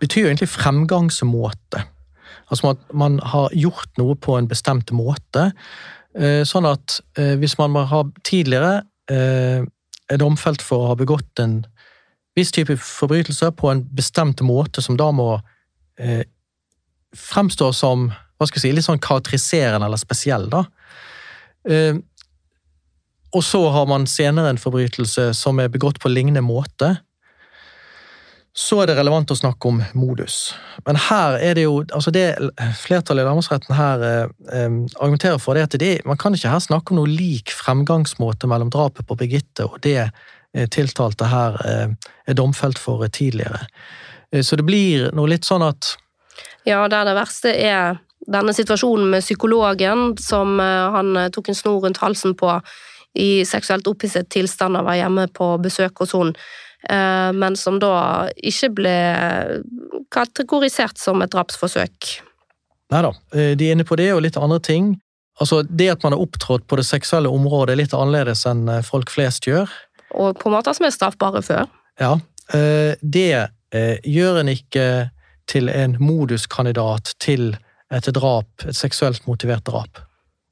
[0.00, 1.82] betyr jo egentlig fremgangsmåte.
[2.50, 5.50] Altså at man har gjort noe på en bestemt måte.
[6.14, 9.64] Eh, sånn at eh, hvis man har tidligere eh,
[10.12, 11.62] er domfelt for å ha begått en
[12.38, 15.36] viss type forbrytelse på en bestemt måte som da må
[17.14, 20.48] fremstå som hva skal jeg si, litt sånn karakteriserende eller spesiell.
[20.50, 20.64] da.
[23.30, 26.96] Og så har man senere en forbrytelse som er begått på lignende måte.
[28.54, 30.52] Så er det relevant å snakke om modus.
[30.86, 32.36] Men her er det jo altså det
[32.78, 36.62] Flertallet i lagmannsretten her eh, eh, argumenterer for, det at det, man kan ikke her
[36.62, 41.98] snakke om noe lik fremgangsmåte mellom drapet på Birgitte og det eh, tiltalte her eh,
[42.30, 43.66] er domfelt for tidligere.
[44.30, 45.96] Eh, så det blir noe litt sånn at
[46.62, 47.98] Ja, der det verste er
[48.30, 52.54] denne situasjonen med psykologen som eh, han tok en snor rundt halsen på
[53.18, 56.38] i seksuelt opphisset tilstand og var hjemme på besøk hos henne.
[56.90, 58.98] Eh, men som da ikke ble
[60.14, 62.10] kategorisert som et drapsforsøk.
[62.92, 64.92] Nei da, de er inne på det og litt andre ting.
[65.40, 68.84] Altså, Det at man har opptrådt på det seksuelle området er litt annerledes enn eh,
[68.86, 69.70] folk flest gjør.
[70.14, 71.66] Og på måter som er straffbare før.
[71.98, 72.18] Ja,
[73.02, 73.48] det
[74.04, 74.84] gjør en ikke
[75.50, 77.56] til en moduskandidat til
[77.90, 79.98] et drap, et seksuelt motivert drap.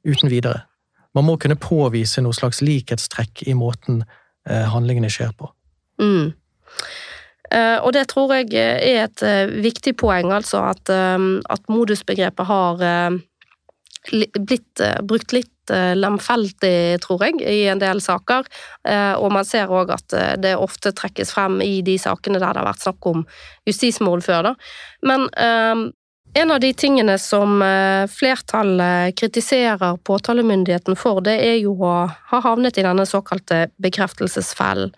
[0.02, 0.64] Uten videre.
[1.14, 4.02] Man må kunne påvise noe slags likhetstrekk i måten
[4.48, 5.52] handlingene skjer på.
[6.02, 6.32] Mm.
[7.52, 13.20] Uh, og det tror jeg er et uh, viktig poeng, altså at, at modusbegrepet har
[14.42, 18.48] blitt brukt litt lemfeldig, tror jeg, i en del saker.
[19.22, 22.66] og man ser òg at det ofte trekkes frem i de sakene der det har
[22.66, 23.22] vært snakk om
[23.70, 24.52] justismord før, da.
[25.06, 25.28] Men
[26.34, 32.38] En av de tingene som eh, flertallet kritiserer påtalemyndigheten for, det er jo å ha
[32.40, 34.94] havnet i denne såkalte bekreftelsesfellen.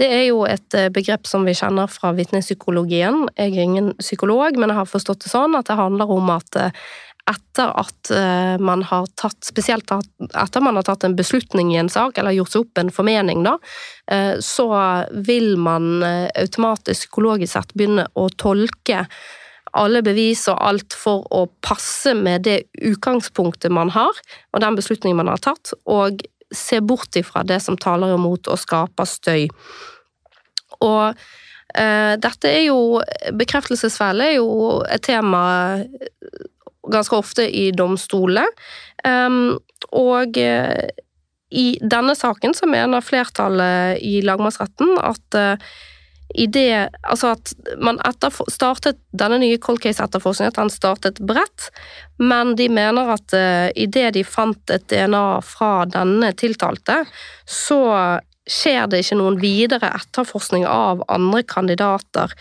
[0.00, 3.26] Det er jo et eh, begrep som vi kjenner fra vitnepsykologien.
[3.36, 6.56] Jeg er ingen psykolog, men jeg har forstått det sånn at det handler om at
[6.56, 6.80] eh,
[7.28, 8.08] etter at
[8.64, 12.54] man har tatt, spesielt etter man har tatt en beslutning i en sak, eller gjort
[12.54, 13.58] seg opp en formening, da,
[14.40, 14.68] så
[15.28, 19.04] vil man automatisk psykologisk sett begynne å tolke
[19.76, 24.20] alle bevis og alt for å passe med det utgangspunktet man har,
[24.52, 26.22] og den beslutningen man har tatt, og
[26.54, 29.48] se bort ifra det som taler imot og skaper støy.
[30.84, 31.18] Og
[31.74, 33.02] eh, dette er jo
[33.36, 35.42] Bekreftelsesfelle er jo et tema
[36.88, 38.46] ganske ofte i domstolene,
[39.04, 39.58] um,
[39.92, 40.88] og eh,
[41.48, 45.68] i denne saken så mener flertallet i lagmannsretten at eh,
[46.34, 48.00] i det Altså at man
[48.52, 51.70] startet denne nye cold case-etterforskningen, at han startet bredt,
[52.20, 57.04] men de mener at uh, eh, idet de fant et DNA fra denne tiltalte,
[57.46, 57.80] så
[58.48, 62.32] skjer det ikke noen videre etterforskning av andre kandidater.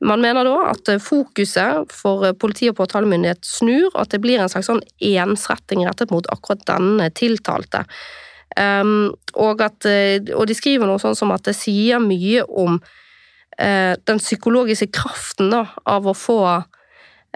[0.00, 4.48] Man mener da at fokuset for politi og påtalemyndighet snur, og at det blir en
[4.48, 7.84] slags sånn ensretting rettet mot akkurat denne tiltalte.
[8.56, 12.80] Um, og, at, eh, og de skriver noe sånn som at det sier mye om
[12.80, 13.08] Eh,
[13.60, 16.40] den psykologiske kraften da, av å få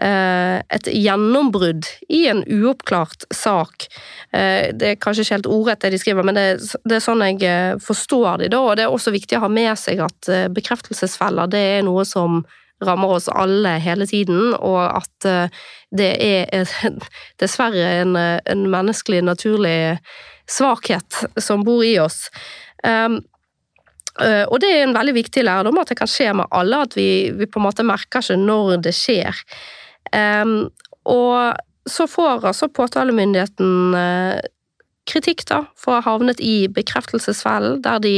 [0.00, 3.86] eh, et gjennombrudd i en uoppklart sak.
[4.32, 7.78] Eh, det er kanskje ikke helt ordrett det de skriver, men det, er sånn jeg
[7.84, 8.62] forstår de da.
[8.64, 12.42] Og det er også viktig å ha med seg at bekreftelsesfeller det er noe som
[12.84, 15.28] rammer oss alle hele tiden, og at
[15.94, 16.72] det er
[17.42, 19.76] dessverre en, en menneskelig, naturlig
[20.50, 22.26] svakhet som bor i oss.
[24.22, 26.96] Eh, og det er en veldig viktig lærdom at det kan skje med alle, at
[26.98, 29.44] vi, vi på en måte merker ikke når det skjer.
[30.14, 30.68] Um,
[31.10, 31.56] og
[31.90, 34.38] så får altså påtalemyndigheten uh,
[35.08, 38.14] kritikk da, for å ha havnet i bekreftelsesfellen, der de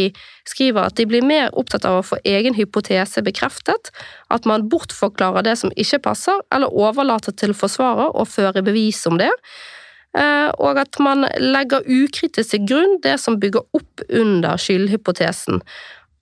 [0.47, 3.90] skriver at de blir mer opptatt av å få egen hypotese bekreftet,
[4.30, 9.18] at man bortforklarer det som ikke passer, eller overlater til forsvarer å føre bevis om
[9.18, 9.32] det.
[10.16, 15.60] Eh, og at man legger ukritisk til grunn det som bygger opp under skyldhypotesen.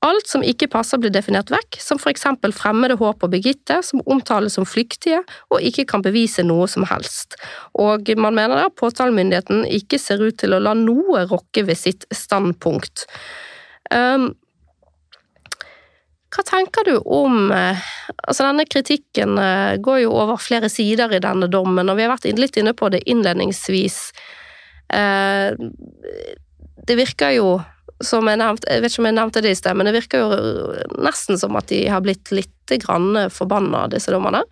[0.05, 4.03] Alt som ikke passer blir definert vekk, som for eksempel fremmede håp og Birgitte, som
[4.11, 7.39] omtales som flyktige og ikke kan bevise noe som helst.
[7.81, 12.05] Og man mener at påtalemyndigheten ikke ser ut til å la noe rokke ved sitt
[12.13, 13.07] standpunkt.
[13.89, 14.35] Um,
[16.35, 17.91] hva tenker du om eh,
[18.25, 22.13] Altså, denne kritikken eh, går jo over flere sider i denne dommen, og vi har
[22.15, 23.99] vært litt inne på det innledningsvis.
[24.95, 25.55] Eh,
[26.89, 27.49] det virker jo
[28.05, 30.25] som jeg nevnte, jeg vet ikke om jeg nevnte det i sted, men det virker
[30.25, 34.43] jo nesten som at de har blitt litt grann forbanna, disse dommerne.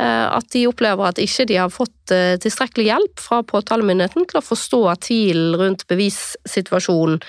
[0.00, 4.80] At de opplever at ikke de har fått tilstrekkelig hjelp fra påtalemyndigheten til å forstå
[5.04, 7.20] tvilen rundt bevissituasjonen.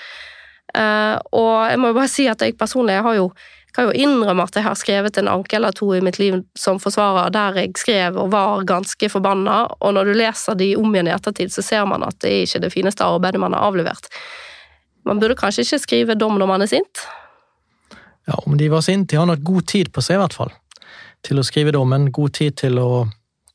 [1.36, 3.28] Og jeg må jo bare si at jeg personlig jeg har jo
[3.72, 6.80] kan jo innrømme at jeg har skrevet en anke eller to i mitt liv som
[6.82, 11.08] forsvarer der jeg skrev og var ganske forbanna, og når du leser de om igjen
[11.08, 14.10] i ettertid, så ser man at det er ikke det fineste arbeidet man har avlevert.
[15.08, 17.06] Man burde kanskje ikke skrive dom når man er sint?
[18.28, 20.52] Ja, om de var sinte, de har nok god tid på seg, i hvert fall.
[21.26, 23.06] Til å skrive dommen, god tid til å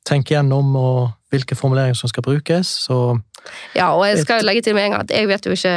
[0.08, 1.00] tenke gjennom og
[1.32, 2.72] hvilke formuleringer som skal brukes.
[2.88, 2.98] Så
[3.76, 5.76] ja, og jeg skal legge til med en gang at jeg vet jo ikke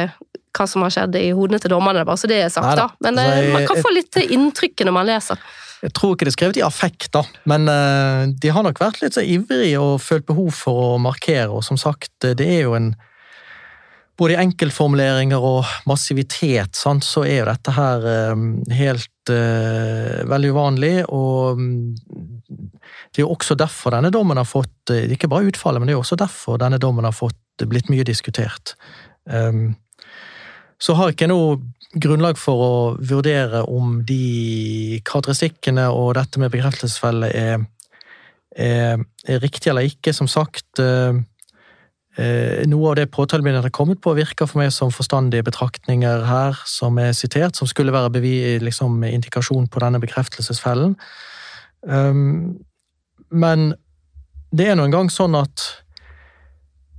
[0.57, 2.71] hva som har skjedd i hodene til dommerne, bare så det er sagt.
[2.71, 2.87] Nei, da.
[3.03, 5.45] Men altså, jeg, man kan få litt inntrykk når man leser.
[5.81, 8.99] Jeg tror ikke det er skrevet i affekt, da, men uh, de har nok vært
[9.01, 12.75] litt så ivrige og følt behov for å markere, og som sagt, det er jo
[12.77, 12.91] en
[14.21, 18.03] både i enkeltformuleringer og massivitet, sant, så er jo dette her
[18.35, 20.91] um, helt uh, veldig uvanlig.
[21.09, 21.95] Og um,
[22.45, 25.97] det er jo også derfor denne dommen har fått Ikke bare utfallet, men det er
[25.97, 28.75] jo også derfor denne dommen har fått blitt mye diskutert.
[29.25, 29.73] Um,
[30.81, 31.57] så har ikke jeg noe
[32.01, 37.65] grunnlag for å vurdere om de karakteristikkene og dette med bekreftelsesfelle er,
[38.55, 40.13] er, er, riktig eller ikke.
[40.15, 41.19] Som sagt, eh,
[42.17, 46.57] eh noe av det påtalemyndigheten har kommet på, virker for meg som forstandige betraktninger her,
[46.65, 48.23] som er sitert, som skulle være
[48.63, 50.95] liksom, indikasjon på denne bekreftelsesfellen.
[51.81, 52.59] Um,
[53.31, 53.73] men
[54.51, 55.63] det er nå engang sånn at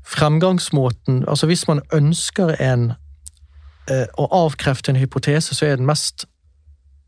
[0.02, 2.88] fremgangsmåten Altså hvis man ønsker en
[3.90, 6.26] å avkrefte en hypotese, så er den mest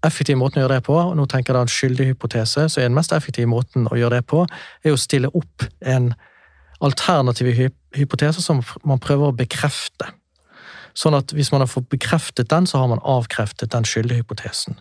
[0.05, 2.81] effektive måten å gjøre det på, og nå tenker jeg da en skyldig hypotese, så
[2.81, 4.45] er den mest effektive måten å gjøre det på,
[4.85, 6.13] er å stille opp en
[6.85, 7.51] alternativ
[7.97, 10.11] hypotese som man prøver å bekrefte.
[10.95, 14.79] Sånn at hvis man har fått bekreftet den, så har man avkreftet den skyldige hypotesen.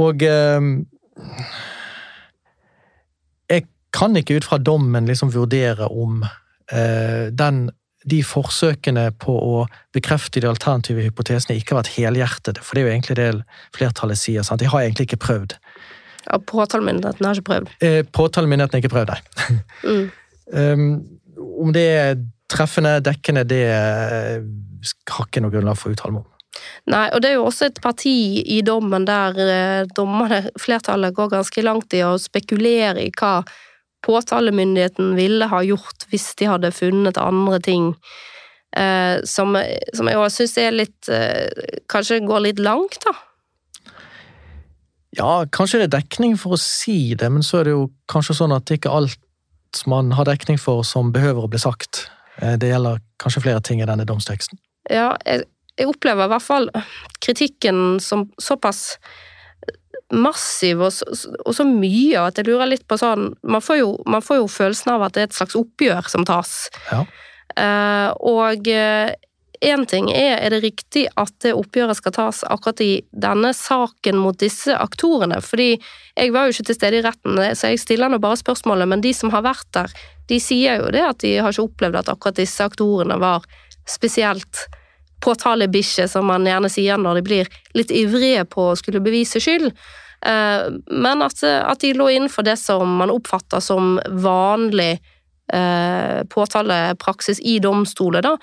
[0.00, 0.66] Og eh,
[3.52, 7.66] jeg kan ikke ut fra dommen liksom vurdere om eh, den,
[8.08, 9.62] de forsøkene på å
[9.94, 13.28] bekrefte de alternative hypotesene ikke har vært helhjertede, for det er jo egentlig det
[13.76, 14.46] flertallet sier.
[14.46, 14.62] sant?
[14.62, 15.56] De har egentlig ikke prøvd.
[16.26, 17.72] Ja, Påtalemyndigheten har ikke prøvd.
[17.82, 19.58] Eh, Påtalemyndigheten har ikke prøvd, nei.
[19.86, 20.10] Mm.
[20.52, 20.86] um,
[21.62, 22.20] om det er
[22.52, 26.28] treffende, dekkende, det har ikke noe grunnlag for å uttale meg om.
[26.92, 28.14] Nei, og det er jo også et parti
[28.52, 33.38] i dommen der eh, dommerne, flertallet, går ganske langt i å spekulere i hva
[34.06, 37.92] påtalemyndigheten ville ha gjort hvis de hadde funnet andre ting.
[38.76, 39.56] Eh, som,
[39.92, 41.44] som jeg også syns er litt eh,
[41.92, 43.12] Kanskje går litt langt, da.
[45.12, 48.38] Ja, kanskje det er dekning for å si det, men så er det jo kanskje
[48.38, 52.06] sånn at det ikke alt man har dekning for som behøver å bli sagt.
[52.40, 54.60] Eh, det gjelder kanskje flere ting i denne domsteksten.
[54.90, 55.44] Ja, jeg,
[55.76, 56.70] jeg opplever i hvert fall
[57.24, 58.96] kritikken som såpass
[60.12, 61.06] massiv og så,
[61.44, 64.48] og så, mye at jeg lurer litt på sånn man får, jo, man får jo
[64.52, 66.54] følelsen av at det er et slags oppgjør som tas.
[66.90, 67.04] Ja.
[67.52, 72.80] Uh, og én uh, ting er er det riktig at det oppgjøret skal tas akkurat
[72.84, 77.40] i denne saken mot disse aktorene, fordi jeg var jo ikke til stede i retten,
[77.56, 79.92] så jeg stiller nå bare spørsmålet, men de som har vært der,
[80.28, 83.44] de sier jo det at de har ikke opplevd at akkurat disse aktorene var
[83.88, 84.66] spesielt
[85.22, 89.70] påtalebikkje, som man gjerne sier når de blir litt ivrige på å skulle bevise skyld.
[90.26, 94.92] Eh, men at, at de lå innenfor det som man oppfatter som vanlig
[95.52, 98.36] eh, påtalepraksis i domstoler, da.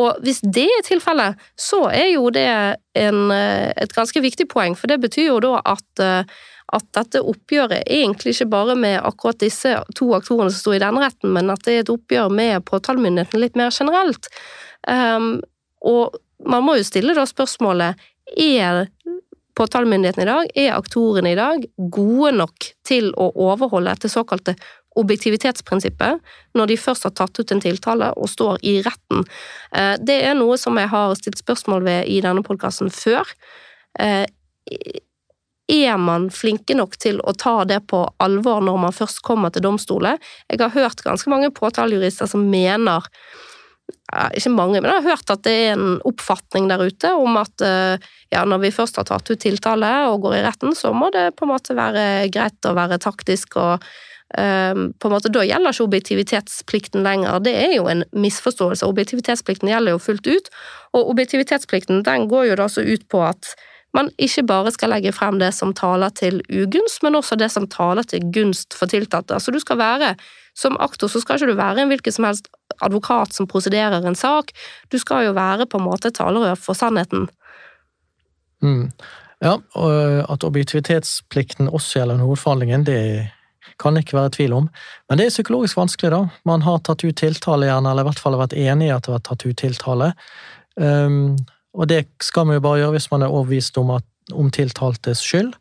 [0.00, 2.48] Og hvis det er tilfellet, så er jo det
[2.98, 6.06] en, eh, et ganske viktig poeng, for det betyr jo da at,
[6.72, 11.04] at dette oppgjøret egentlig ikke bare med akkurat disse to aktorene som sto i denne
[11.04, 14.32] retten, men at det er et oppgjør med påtalemyndigheten litt mer generelt.
[14.88, 15.40] Um,
[15.86, 16.18] og
[16.48, 17.98] man må jo stille da spørsmålet
[18.38, 18.86] er
[19.58, 24.54] påtalemyndigheten i dag, er aktorene i dag gode nok til å overholde dette såkalte
[24.98, 26.22] objektivitetsprinsippet
[26.58, 29.26] når de først har tatt ut en tiltale og står i retten.
[29.74, 33.26] Eh, det er noe som jeg har stilt spørsmål ved i denne podkasten før.
[33.98, 34.26] Eh,
[35.68, 39.66] er man flinke nok til å ta det på alvor når man først kommer til
[39.66, 40.16] domstolen?
[40.48, 43.04] Jeg har hørt ganske mange påtalejurister som mener
[44.36, 47.64] ikke mange, men jeg har hørt at det er en oppfatning der ute om at
[47.64, 51.10] eh, ja, når vi først har tatt ut tiltale og går i retten, så må
[51.14, 53.84] det på en måte være greit å være taktisk og
[54.36, 57.40] um, på en måte Da gjelder ikke objektivitetsplikten lenger.
[57.44, 58.88] Det er jo en misforståelse.
[58.88, 60.52] Objektivitetsplikten gjelder jo fullt ut,
[60.96, 63.54] og objektivitetsplikten den går jo da så ut på at
[63.96, 67.68] man ikke bare skal legge frem det som taler til ugunst, men også det som
[67.72, 69.36] taler til gunst for tiltalte.
[69.36, 70.12] Altså du skal være,
[70.58, 72.50] Som aktor så skal ikke du være en hvilken som helst
[72.84, 74.50] advokat som prosederer en sak,
[74.90, 77.28] du skal jo være på en måte talerør for sannheten.
[78.62, 78.90] Mm.
[79.44, 83.00] Ja, og at objektivitetsplikten også gjelder hovedforhandlingen, det
[83.78, 84.66] kan ikke være tvil om.
[85.08, 86.22] Men det er psykologisk vanskelig, da.
[86.48, 89.14] Man har tatt ut tiltale gjerne, eller i hvert fall vært enig i at det
[89.14, 90.12] var tatt ut tiltale.
[90.74, 91.36] Um,
[91.78, 93.94] og det skal man jo bare gjøre hvis man er overbevist om,
[94.34, 95.52] om tiltaltes skyld.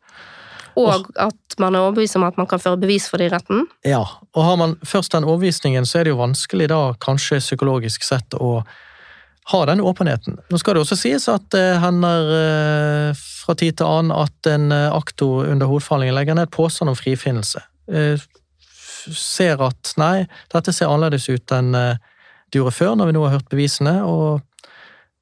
[0.78, 3.66] Og at man er overbevist om at man kan føre bevis for det i retten?
[3.88, 4.04] Ja,
[4.36, 8.38] og har man først den overbevisningen, så er det jo vanskelig da, kanskje psykologisk sett,
[8.38, 8.62] å
[9.48, 10.38] ha den åpenheten.
[10.52, 14.74] Nå skal det også sies at det hender eh, fra tid til annen at en
[14.76, 17.64] eh, aktor under hovedforhandlingen legger ned påstand om frifinnelse.
[17.88, 18.20] Eh,
[19.16, 23.38] ser at nei, dette ser annerledes ut enn det gjorde før, når vi nå har
[23.38, 24.44] hørt bevisene, og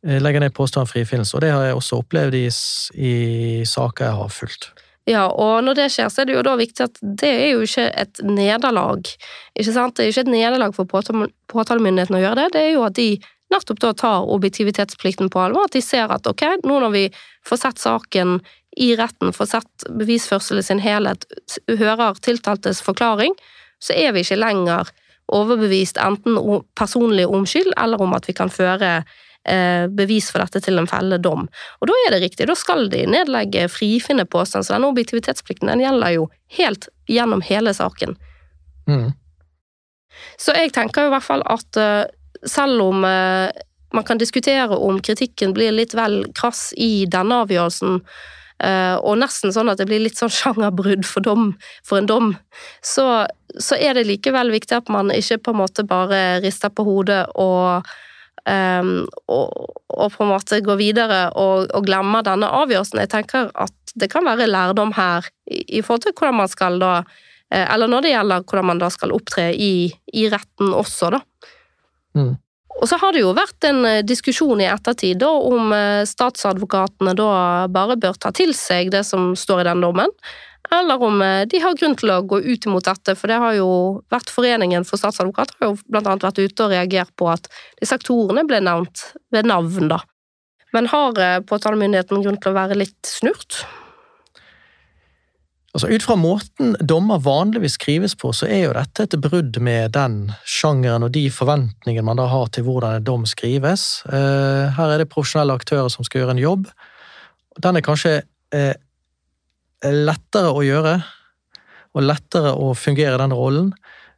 [0.01, 1.37] legger ned påstand om frifinnelse.
[1.37, 2.47] Og det har jeg også opplevd i,
[2.97, 3.13] i
[3.69, 4.67] saker jeg har fulgt.
[5.05, 7.65] Ja, og når det skjer, så er det jo da viktig at det er jo
[7.65, 9.05] ikke et nederlag.
[9.53, 9.95] Ikke sant?
[9.97, 10.89] Det er jo ikke et nederlag for
[11.53, 13.09] påtalemyndigheten å gjøre det, det er jo at de
[13.53, 15.67] nettopp da tar objektivitetsplikten på alvor.
[15.69, 17.03] At de ser at ok, nå når vi
[17.45, 18.39] får sett saken
[18.81, 21.27] i retten, får sett bevisførsel i sin helhet,
[21.69, 23.37] hører tiltaltes forklaring,
[23.79, 24.89] så er vi ikke lenger
[25.33, 26.37] overbevist enten
[26.77, 28.99] personlig om skyld eller om at vi kan føre
[29.95, 31.43] bevis for dette til en felledom.
[31.45, 31.49] dom.
[31.81, 35.83] Og da er det riktig, da skal de nedlegge frifinne påstand, så denne objektivitetsplikten den
[35.83, 38.15] gjelder jo helt gjennom hele saken.
[38.89, 39.11] Mm.
[40.41, 42.05] Så jeg tenker i hvert fall at uh,
[42.47, 43.49] selv om uh,
[43.95, 48.01] man kan diskutere om kritikken blir litt vel krass i denne avgjørelsen,
[48.55, 51.49] og nesten sånn at det blir litt sånn sjangerbrudd for, dom,
[51.83, 52.29] for en dom,
[52.79, 56.85] så, så, er det likevel viktig at man ikke på en måte bare rister på
[56.87, 57.83] hodet og
[58.45, 63.01] Um, og, og, på en måte gå videre og, og glemme denne avgjørelsen.
[63.01, 66.77] Jeg tenker at det kan være lærdom her i, i forhold til hvordan man skal
[66.81, 71.15] da eh, Eller når det gjelder hvordan man da skal opptre i, i retten også,
[71.15, 71.21] da.
[72.15, 72.35] Mm.
[72.75, 77.15] Og så har det jo vært en eh, diskusjon i ettertid da, om eh, statsadvokatene
[77.17, 77.29] da
[77.71, 80.11] bare bør ta til seg det som står i den dommen,
[80.74, 83.16] eller om eh, de har grunn til å gå ut imot dette.
[83.18, 83.70] For det har jo
[84.13, 87.49] vært Foreningen for statsadvokater har jo annet vært ute og reagert på at
[87.80, 90.01] disse aktorene ble nevnt ved navn, da.
[90.76, 93.63] Men har eh, påtalemyndigheten grunn til å være litt snurt?
[95.76, 99.91] Altså, ut fra måten dommer vanligvis skrives på, så er jo dette et brudd med
[99.95, 104.05] den sjangeren og de forventningene man da har til hvordan en dom skrives.
[104.07, 106.70] Eh, her er det profesjonelle aktører som skal gjøre en jobb.
[107.63, 108.13] Den er kanskje
[109.93, 110.95] lettere å gjøre,
[111.95, 113.71] og lettere å fungere i den rollen,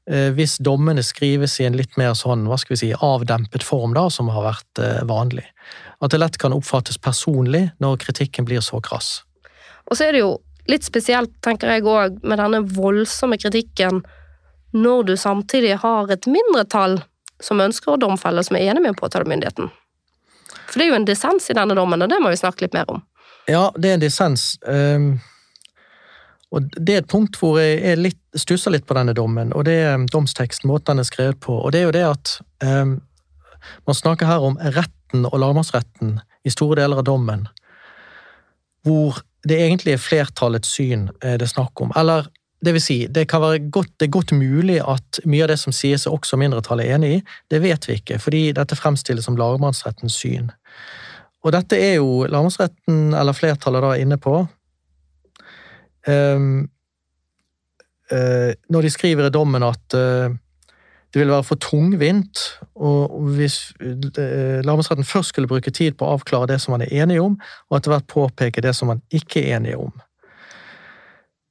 [0.09, 3.93] eh, hvis dommene skrives i en litt mer sånn, hva skal vi si, avdempet form,
[3.97, 5.45] da, som har vært vanlig.
[6.01, 9.23] At det lett kan oppfattes personlig når kritikken blir så krass.
[9.89, 10.37] Og så er det jo
[10.67, 14.03] litt spesielt, tenker jeg òg, med denne voldsomme kritikken
[14.75, 16.99] når du samtidig har et mindretall
[17.43, 19.69] som ønsker å domfelle, som er enig med påtalemyndigheten.
[20.67, 22.75] For det er jo en dissens i denne dommen, og det må vi snakke litt
[22.75, 23.03] mer om.
[23.47, 24.57] Ja, det er en dissens.
[24.67, 25.11] Um,
[26.55, 29.75] og det er et punkt hvor jeg litt, stusser litt på denne dommen, og det
[29.83, 31.57] er domsteksten, måten den er skrevet på.
[31.59, 32.33] Og det er jo det at
[32.63, 32.93] um,
[33.89, 36.17] man snakker her om retten og lagmannsretten
[36.47, 37.47] i store deler av dommen,
[38.87, 41.91] hvor det egentlig er flertallets syn eh, det er snakk om.
[41.99, 42.29] Eller
[42.63, 45.59] det vil si, det kan være godt, det er godt mulig at mye av det
[45.61, 47.21] som sies også mindretallet er enig i.
[47.51, 50.49] Det vet vi ikke, fordi dette fremstilles som lagmannsrettens syn.
[51.45, 54.39] Og dette er jo lagmannsretten, eller flertallet, da inne på.
[56.07, 56.69] Um,
[58.11, 60.31] uh, når de skriver i dommen at uh,
[61.13, 62.39] det ville være for tungvint
[62.75, 66.91] og hvis eh, lagmannsretten først skulle bruke tid på å avklare det som man er
[67.01, 67.37] enige om,
[67.69, 69.93] og etter hvert påpeke det som man ikke er enige om.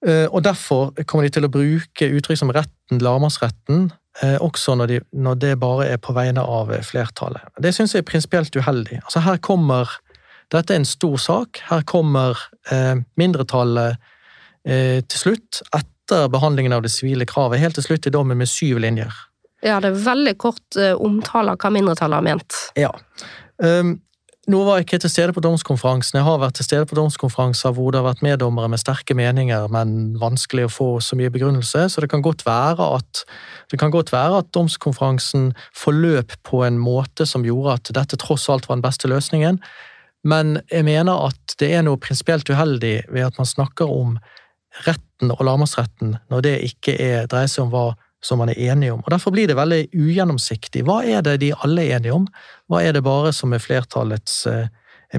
[0.07, 3.89] Eh, og Derfor kommer de til å bruke uttrykk som retten, lagmannsretten,
[4.23, 7.49] eh, også når, de, når, det bare er på vegne av flertallet.
[7.59, 9.01] Det syns jeg er prinsipielt uheldig.
[9.05, 10.03] Altså her kommer,
[10.55, 11.59] Dette er en stor sak.
[11.67, 12.39] Her kommer
[12.71, 14.13] eh, mindretallet eh,
[14.67, 18.81] til slutt, etter behandlingen av det sivile kravet, helt til slutt i dommen med syv
[18.83, 19.15] linjer.
[19.65, 22.59] Ja, det er veldig kort uh, omtale av hva mindretallet har ment.
[22.79, 22.91] Ja.
[23.63, 23.97] Um,
[24.47, 26.21] nå var jeg ikke til stede på domskonferansen.
[26.21, 29.67] Jeg har vært til stede på domskonferanser hvor det har vært meddommere med sterke meninger,
[29.75, 33.25] men vanskelig å få så mye begrunnelse, så det kan godt være at,
[33.73, 38.47] det kan godt være at domskonferansen forløp på en måte som gjorde at dette tross
[38.53, 39.59] alt var den beste løsningen,
[40.27, 44.15] men jeg mener at det er noe prinsipielt uheldig ved at man snakker om
[44.85, 47.87] retten og lagmannsretten når det ikke er, dreier seg om hva
[48.25, 49.03] som man er enige om.
[49.05, 50.85] Og Derfor blir det veldig ugjennomsiktig.
[50.87, 52.27] Hva er det de alle er enige om?
[52.71, 54.69] Hva er det bare som er flertallets eh,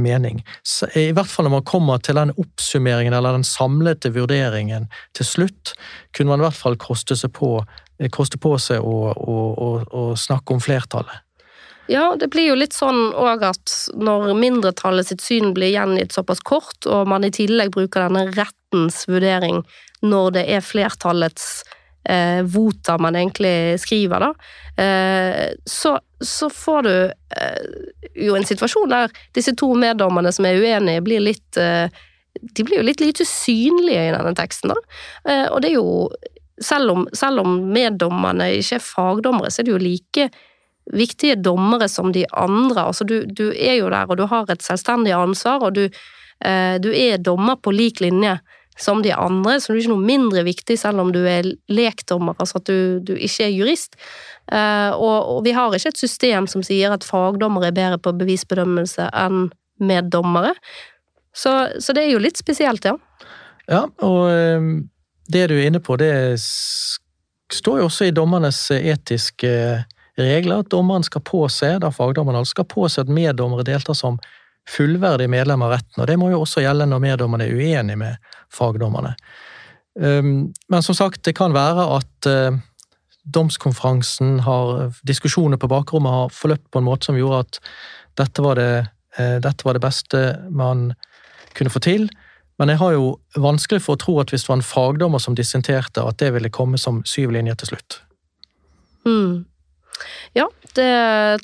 [0.02, 0.42] mening?
[0.64, 5.30] Så, I hvert fall når man kommer til den oppsummeringen eller den samlete vurderingen til
[5.30, 5.76] slutt,
[6.16, 7.62] kunne man i hvert fall koste, på,
[8.00, 11.24] eh, koste på seg å, å, å, å snakke om flertallet.
[11.88, 16.42] Ja, det blir jo litt sånn òg at når mindretallet sitt syn blir gjengitt såpass
[16.44, 18.26] kort, og man i tillegg bruker denne
[18.68, 19.64] rettens vurdering
[20.02, 21.64] når det er flertallets
[22.08, 24.34] eh, vota man egentlig skriver, da,
[24.84, 27.64] eh, så, så, får du eh,
[28.16, 31.90] jo en situasjon der disse to meddommerne som er uenige, blir litt eh,
[32.38, 34.76] De blir jo litt lite synlige i denne teksten, da.
[35.26, 36.12] Eh, og det er jo
[36.62, 40.28] selv om, selv om meddommerne ikke er fagdommere, så er det jo like
[40.94, 42.84] viktige dommere som de andre.
[42.84, 45.90] Altså, du, du er jo der, og du har et selvstendig ansvar, og du,
[46.46, 48.38] eh, du er dommer på lik linje
[48.80, 52.38] som de andre, så du er ikke noe mindre viktig selv om du er lekdommer,
[52.38, 53.98] altså at du, du ikke er jurist.
[54.52, 58.14] Uh, og, og, vi har ikke et system som sier at fagdommere er bedre på
[58.20, 59.50] bevisbedømmelse enn
[59.84, 60.54] meddommere.
[61.38, 62.96] Så, så det er jo litt spesielt, ja.
[63.68, 64.88] Ja, og um,
[65.28, 69.52] det du er inne på, det står jo også i dommernes etiske
[70.18, 74.18] regler, at dommeren skal påse, da fagdommeren altså skal påse at meddommere deltar som
[74.68, 78.34] fullverdig medlem av retten, og det må jo også gjelde når meddommerne er uenige med
[78.54, 79.14] fagdommerne.
[79.98, 82.58] Men som sagt, det kan være at uh,
[83.34, 87.60] domskonferansen har Diskusjoner på bakrommet har forløpt på en måte som gjorde at
[88.22, 88.86] dette var det,
[89.18, 90.22] uh, dette var det beste
[90.54, 90.92] man
[91.58, 92.06] kunne få til.
[92.58, 95.38] Men jeg har jo vanskelig for å tro at hvis det var en fagdommer som
[95.38, 98.00] dissenterte, at det ville komme som syv linjer til slutt.
[99.06, 99.46] Mm.
[100.38, 100.92] Ja, det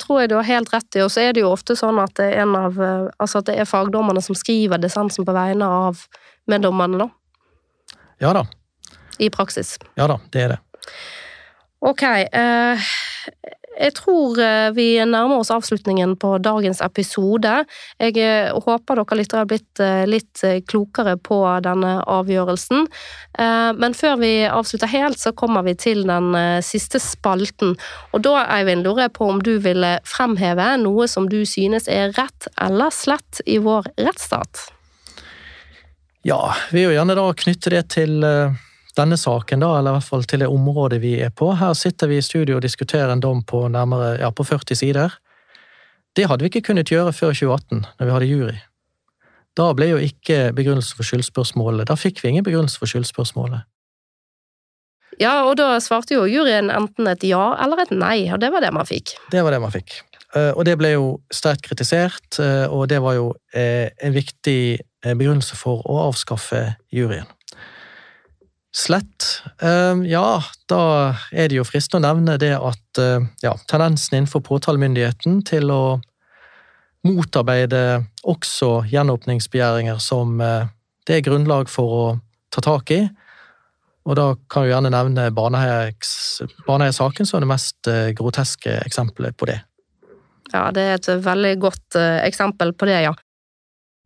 [0.02, 1.02] tror jeg du har helt rett i.
[1.04, 2.78] Og så er det jo ofte sånn at det er, av,
[3.18, 6.06] altså at det er fagdommerne som skriver dissensen på vegne av
[6.50, 7.98] meddommerne, da.
[8.22, 8.44] Ja da.
[9.18, 9.76] I praksis.
[9.98, 10.60] Ja da, det er det.
[11.84, 12.02] Ok.
[12.02, 12.90] Eh,
[13.74, 17.52] jeg tror eh, vi nærmer oss avslutningen på dagens episode.
[17.98, 22.86] Jeg eh, håper dere litt har blitt eh, litt klokere på denne avgjørelsen.
[23.34, 27.74] Men før vi avslutter helt, så kommer vi til den siste spalten.
[28.14, 32.12] Og da, Eivind, lurer jeg på om du ville fremheve noe som du synes er
[32.14, 34.68] rett eller slett i vår rettsstat?
[36.24, 38.22] Ja, vi vil gjerne da knytte det til
[38.98, 41.50] denne saken, da, eller i hvert fall til det området vi er på.
[41.58, 45.18] Her sitter vi i studio og diskuterer en dom på nærmere ja, på 40 sider.
[46.14, 48.56] Det hadde vi ikke kunnet gjøre før 2018, når vi hadde jury.
[49.58, 53.66] Da ble jo ikke begrunnelse for skyldspørsmålet Da fikk vi ingen begrunnelse for skyldspørsmålet.
[55.22, 58.64] Ja, og da svarte jo juryen enten et ja eller et nei, og det var
[58.64, 59.14] det man fikk.
[59.30, 60.00] Det var det man fikk.
[60.34, 64.58] Eh, og det ble jo sterkt kritisert, eh, og det var jo eh, en viktig
[65.04, 66.62] begrunnelse for å avskaffe
[66.94, 67.28] juryen.
[68.74, 69.42] Slett.
[70.10, 70.82] Ja, da
[71.30, 72.98] er det jo fristende å nevne det at
[73.44, 76.00] ja, tendensen innenfor påtalemyndigheten til å
[77.06, 82.18] motarbeide også gjenåpningsbegjæringer som det er grunnlag for å
[82.50, 83.08] ta tak i.
[84.10, 87.78] Og da kan vi gjerne nevne Baneheia-saken som det mest
[88.18, 89.60] groteske eksempelet på det.
[90.50, 91.96] Ja, det er et veldig godt
[92.26, 93.14] eksempel på det, ja.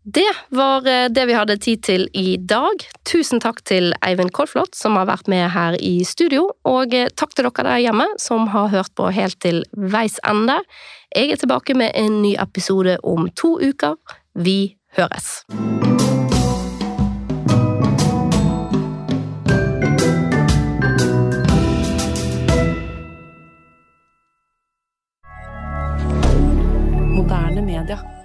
[0.05, 2.85] Det var eh, det vi hadde tid til i dag.
[3.09, 6.47] Tusen takk til Eivind Kolflot, som har vært med her i studio.
[6.69, 10.61] Og eh, takk til dere der hjemme, som har hørt på helt til veis ende.
[11.15, 13.99] Jeg er tilbake med en ny episode om to uker.
[14.39, 15.43] Vi høres!
[27.19, 28.18] Moderne media.